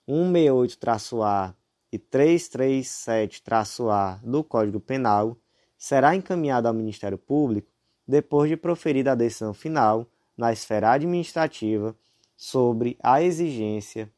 168-A 0.06 1.54
e 1.90 1.98
337-A 1.98 4.20
do 4.22 4.44
Código 4.44 4.78
Penal 4.78 5.38
será 5.78 6.14
encaminhada 6.14 6.68
ao 6.68 6.74
Ministério 6.74 7.16
Público 7.16 7.72
depois 8.06 8.50
de 8.50 8.58
proferida 8.58 9.12
a 9.12 9.14
decisão 9.14 9.54
final 9.54 10.06
na 10.36 10.52
esfera 10.52 10.92
administrativa 10.92 11.96
sobre 12.42 12.98
a 13.00 13.22
exigência 13.22 14.10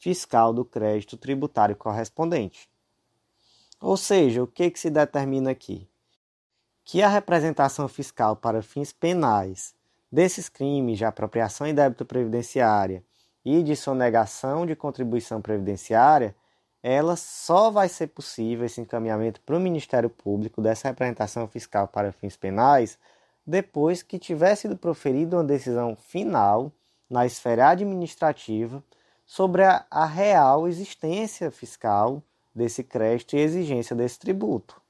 fiscal 0.00 0.52
do 0.52 0.64
crédito 0.64 1.16
tributário 1.16 1.76
correspondente. 1.76 2.68
Ou 3.80 3.96
seja, 3.96 4.42
o 4.42 4.48
que, 4.48 4.68
que 4.68 4.80
se 4.80 4.90
determina 4.90 5.52
aqui? 5.52 5.88
Que 6.84 7.02
a 7.02 7.08
representação 7.08 7.86
fiscal 7.86 8.34
para 8.34 8.62
fins 8.62 8.92
penais 8.92 9.76
desses 10.10 10.48
crimes 10.48 10.98
de 10.98 11.04
apropriação 11.04 11.68
e 11.68 11.72
débito 11.72 12.04
previdenciária 12.04 13.04
e 13.44 13.62
de 13.62 13.76
sonegação 13.76 14.66
de 14.66 14.74
contribuição 14.74 15.40
previdenciária, 15.40 16.34
ela 16.82 17.14
só 17.14 17.70
vai 17.70 17.88
ser 17.88 18.08
possível 18.08 18.66
esse 18.66 18.80
encaminhamento 18.80 19.40
para 19.42 19.56
o 19.56 19.60
Ministério 19.60 20.10
Público 20.10 20.60
dessa 20.60 20.88
representação 20.88 21.46
fiscal 21.46 21.86
para 21.86 22.10
fins 22.10 22.36
penais 22.36 22.98
depois 23.46 24.02
que 24.02 24.18
tiver 24.18 24.56
sido 24.56 24.76
proferida 24.76 25.36
uma 25.36 25.44
decisão 25.44 25.94
final 25.94 26.72
na 27.08 27.26
esfera 27.26 27.70
administrativa 27.70 28.82
sobre 29.26 29.62
a, 29.64 29.84
a 29.90 30.04
real 30.04 30.66
existência 30.68 31.50
fiscal 31.50 32.22
desse 32.54 32.82
crédito 32.82 33.36
e 33.36 33.40
exigência 33.40 33.94
desse 33.94 34.18
tributo. 34.18 34.80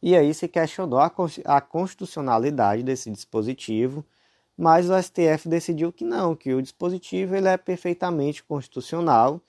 E 0.00 0.16
aí 0.16 0.32
se 0.32 0.46
questionou 0.46 1.00
a 1.00 1.60
constitucionalidade 1.60 2.82
desse 2.82 3.10
dispositivo, 3.10 4.04
mas 4.56 4.88
o 4.88 5.02
STF 5.02 5.48
decidiu 5.48 5.92
que 5.92 6.04
não, 6.04 6.36
que 6.36 6.54
o 6.54 6.62
dispositivo 6.62 7.34
ele 7.34 7.48
é 7.48 7.56
perfeitamente 7.56 8.42
constitucional 8.44 9.40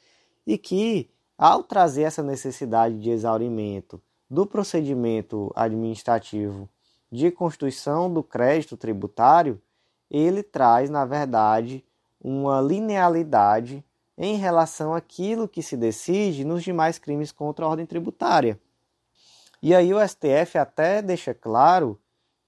e 0.46 0.58
que, 0.58 1.10
ao 1.38 1.64
trazer 1.64 2.04
essa 2.04 2.24
necessidade 2.24 3.00
de 3.00 3.10
exaurimento 3.12 4.02
do 4.30 4.46
procedimento 4.46 5.52
administrativo 5.56 6.70
de 7.12 7.32
constituição 7.32 8.12
do 8.12 8.22
crédito 8.22 8.78
tributário, 8.78 9.60
ele 10.10 10.44
traz, 10.44 10.90
na 10.90 11.06
verdade, 11.06 11.86
uma 12.20 12.62
linealidade 12.62 13.84
em 14.18 14.36
relação 14.36 14.94
àquilo 14.94 15.48
que 15.48 15.64
se 15.64 15.78
decide 15.78 16.44
nos 16.44 16.64
demais 16.64 17.00
crimes 17.00 17.32
contra 17.32 17.66
a 17.66 17.70
ordem 17.70 17.86
tributária. 17.86 18.60
E 19.62 19.74
aí 19.74 19.94
o 19.94 20.08
STF 20.08 20.58
até 20.58 21.02
deixa 21.02 21.34
claro 21.34 22.00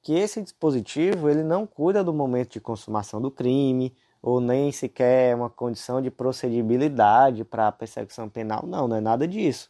que 0.02 0.13
esse 0.13 0.41
dispositivo 0.41 1.30
ele 1.30 1.43
não 1.43 1.67
cuida 1.67 2.04
do 2.04 2.13
momento 2.13 2.54
de 2.54 2.62
consumação 2.62 3.21
do 3.21 3.30
crime 3.30 3.95
ou 4.21 4.39
nem 4.39 4.71
sequer 4.71 5.36
uma 5.36 5.50
condição 5.50 6.02
de 6.02 6.12
procedibilidade 6.12 7.43
para 7.43 7.67
a 7.67 7.71
persecução 7.71 8.30
penal. 8.30 8.65
Não, 8.65 8.88
não 8.88 8.97
é 8.97 9.02
nada 9.02 9.28
disso. 9.28 9.69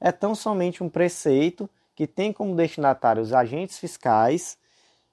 É 0.00 0.10
tão 0.10 0.34
somente 0.34 0.82
um 0.82 0.88
preceito 0.88 1.68
que 1.94 2.06
tem 2.06 2.32
como 2.32 2.56
destinatário 2.56 3.22
os 3.22 3.32
agentes 3.32 3.78
fiscais 3.78 4.56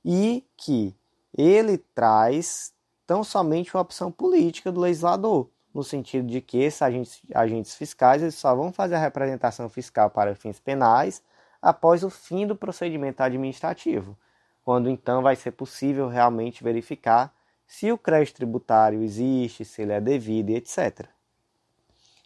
e 0.03 0.43
que 0.57 0.95
ele 1.37 1.77
traz 1.77 2.73
tão 3.05 3.23
somente 3.23 3.75
uma 3.75 3.81
opção 3.81 4.11
política 4.11 4.71
do 4.71 4.79
legislador 4.79 5.49
no 5.73 5.83
sentido 5.83 6.27
de 6.27 6.41
que 6.41 6.57
esses 6.57 6.81
agentes, 6.81 7.21
agentes 7.33 7.75
fiscais 7.75 8.21
eles 8.21 8.35
só 8.35 8.55
vão 8.55 8.71
fazer 8.71 8.95
a 8.95 8.99
representação 8.99 9.69
fiscal 9.69 10.09
para 10.09 10.35
fins 10.35 10.59
penais 10.59 11.23
após 11.61 12.03
o 12.03 12.09
fim 12.09 12.47
do 12.47 12.55
procedimento 12.55 13.21
administrativo, 13.21 14.17
quando 14.63 14.89
então 14.89 15.21
vai 15.21 15.35
ser 15.35 15.51
possível 15.51 16.07
realmente 16.07 16.63
verificar 16.63 17.33
se 17.67 17.91
o 17.91 17.97
crédito 17.97 18.37
tributário 18.37 19.03
existe, 19.03 19.63
se 19.63 19.81
ele 19.81 19.93
é 19.93 20.01
devido 20.01 20.49
e 20.49 20.55
etc. 20.55 21.07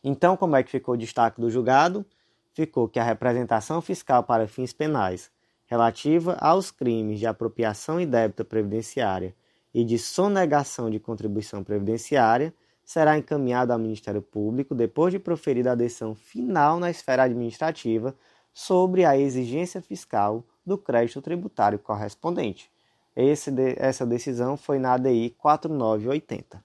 Então, 0.04 0.38
como 0.38 0.56
é 0.56 0.64
que 0.64 0.72
ficou 0.72 0.94
o 0.94 0.98
destaque 0.98 1.42
do 1.42 1.50
julgado? 1.50 2.06
Ficou 2.54 2.88
que 2.88 3.00
a 3.00 3.04
representação 3.04 3.82
fiscal 3.82 4.24
para 4.24 4.48
fins 4.48 4.72
penais 4.72 5.32
relativa 5.66 6.38
aos 6.40 6.72
crimes 6.72 7.20
de 7.20 7.26
apropriação 7.26 8.00
e 8.00 8.06
débito 8.06 8.46
previdenciária 8.46 9.36
e 9.74 9.84
de 9.84 9.98
sonegação 9.98 10.90
de 10.90 11.00
contribuição 11.00 11.64
previdenciária 11.64 12.54
será 12.86 13.18
encaminhado 13.18 13.72
ao 13.72 13.80
Ministério 13.80 14.22
Público 14.22 14.76
depois 14.76 15.12
de 15.12 15.20
proferida 15.20 15.72
a 15.72 15.76
decisão 15.76 16.14
final 16.14 16.80
na 16.80 16.90
esfera 16.90 17.24
administrativa 17.24 18.16
sobre 18.54 19.06
a 19.06 19.18
exigência 19.18 19.82
fiscal 19.82 20.44
do 20.66 20.78
crédito 20.78 21.22
tributário 21.22 21.80
correspondente. 21.80 22.70
Esse, 23.16 23.52
essa 23.78 24.06
decisão 24.06 24.58
foi 24.58 24.80
na 24.80 24.94
ADI 24.94 25.36
4980. 25.38 26.64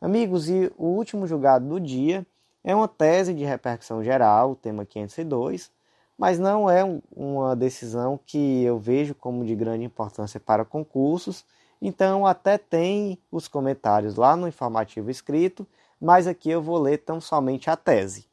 Amigos, 0.00 0.48
e 0.48 0.70
o 0.76 0.86
último 0.86 1.26
julgado 1.26 1.66
do 1.66 1.80
dia 1.80 2.26
É 2.66 2.74
uma 2.74 2.88
tese 2.88 3.34
de 3.34 3.44
repercussão 3.44 4.02
geral, 4.02 4.56
tema 4.56 4.86
502, 4.86 5.70
mas 6.18 6.38
não 6.38 6.70
é 6.70 6.82
uma 7.14 7.56
decisão 7.56 8.18
que 8.24 8.62
eu 8.62 8.78
vejo 8.78 9.14
como 9.14 9.44
de 9.44 9.54
grande 9.54 9.84
importância 9.84 10.38
para 10.38 10.64
concursos, 10.64 11.44
então 11.80 12.26
até 12.26 12.56
tem 12.56 13.18
os 13.30 13.48
comentários 13.48 14.16
lá 14.16 14.36
no 14.36 14.48
informativo 14.48 15.10
escrito, 15.10 15.66
mas 16.00 16.26
aqui 16.26 16.50
eu 16.50 16.62
vou 16.62 16.78
ler 16.78 16.98
tão 16.98 17.20
somente 17.20 17.68
a 17.68 17.76
tese. 17.76 18.26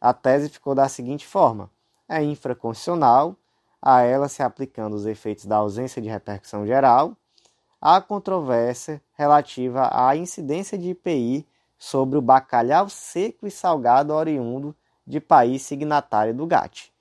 A 0.00 0.12
tese 0.12 0.48
ficou 0.48 0.74
da 0.74 0.88
seguinte 0.88 1.26
forma: 1.26 1.70
é 2.08 2.22
infraconstitucional, 2.22 3.36
a 3.80 4.02
ela 4.02 4.28
se 4.28 4.42
aplicando 4.42 4.94
os 4.94 5.06
efeitos 5.06 5.46
da 5.46 5.56
ausência 5.56 6.00
de 6.00 6.08
repercussão 6.08 6.66
geral, 6.66 7.16
a 7.80 8.00
controvérsia 8.00 9.02
relativa 9.14 9.90
à 9.92 10.14
incidência 10.14 10.78
de 10.78 10.90
IPI 10.90 11.46
sobre 11.76 12.16
o 12.16 12.22
bacalhau 12.22 12.88
seco 12.88 13.46
e 13.46 13.50
salgado 13.50 14.12
oriundo 14.12 14.74
de 15.04 15.18
país 15.18 15.62
signatário 15.62 16.32
do 16.32 16.46
GATT. 16.46 16.91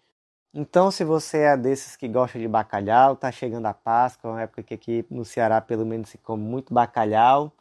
Então, 0.53 0.91
se 0.91 1.05
você 1.05 1.37
é 1.39 1.55
desses 1.55 1.95
que 1.95 2.09
gosta 2.09 2.37
de 2.37 2.45
bacalhau, 2.45 3.13
está 3.13 3.31
chegando 3.31 3.67
a 3.67 3.73
Páscoa, 3.73 4.31
uma 4.31 4.41
época 4.41 4.61
que 4.61 4.73
aqui 4.73 5.05
no 5.09 5.23
Ceará 5.23 5.61
pelo 5.61 5.85
menos 5.85 6.09
se 6.09 6.17
come 6.17 6.43
muito 6.43 6.73
bacalhau. 6.73 7.53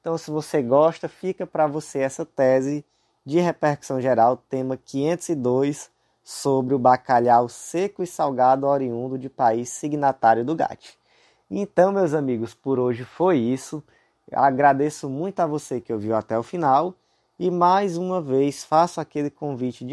Então, 0.00 0.18
se 0.18 0.28
você 0.28 0.60
gosta, 0.60 1.08
fica 1.08 1.46
para 1.46 1.68
você 1.68 2.00
essa 2.00 2.26
tese 2.26 2.84
de 3.24 3.38
repercussão 3.38 4.00
geral, 4.00 4.36
tema 4.36 4.76
502, 4.76 5.88
sobre 6.24 6.74
o 6.74 6.80
bacalhau 6.80 7.48
seco 7.48 8.02
e 8.02 8.06
salgado 8.08 8.66
oriundo 8.66 9.16
de 9.16 9.28
país 9.28 9.68
signatário 9.68 10.44
do 10.44 10.56
GATT. 10.56 10.98
Então, 11.48 11.92
meus 11.92 12.12
amigos, 12.12 12.54
por 12.54 12.78
hoje 12.80 13.04
foi 13.04 13.38
isso. 13.38 13.84
Agradeço 14.32 15.08
muito 15.08 15.38
a 15.38 15.46
você 15.46 15.80
que 15.80 15.92
ouviu 15.92 16.16
até 16.16 16.36
o 16.36 16.42
final 16.42 16.94
e 17.38 17.50
mais 17.50 17.96
uma 17.96 18.20
vez 18.20 18.64
faço 18.64 19.00
aquele 19.00 19.30
convite 19.30 19.84
de 19.84 19.90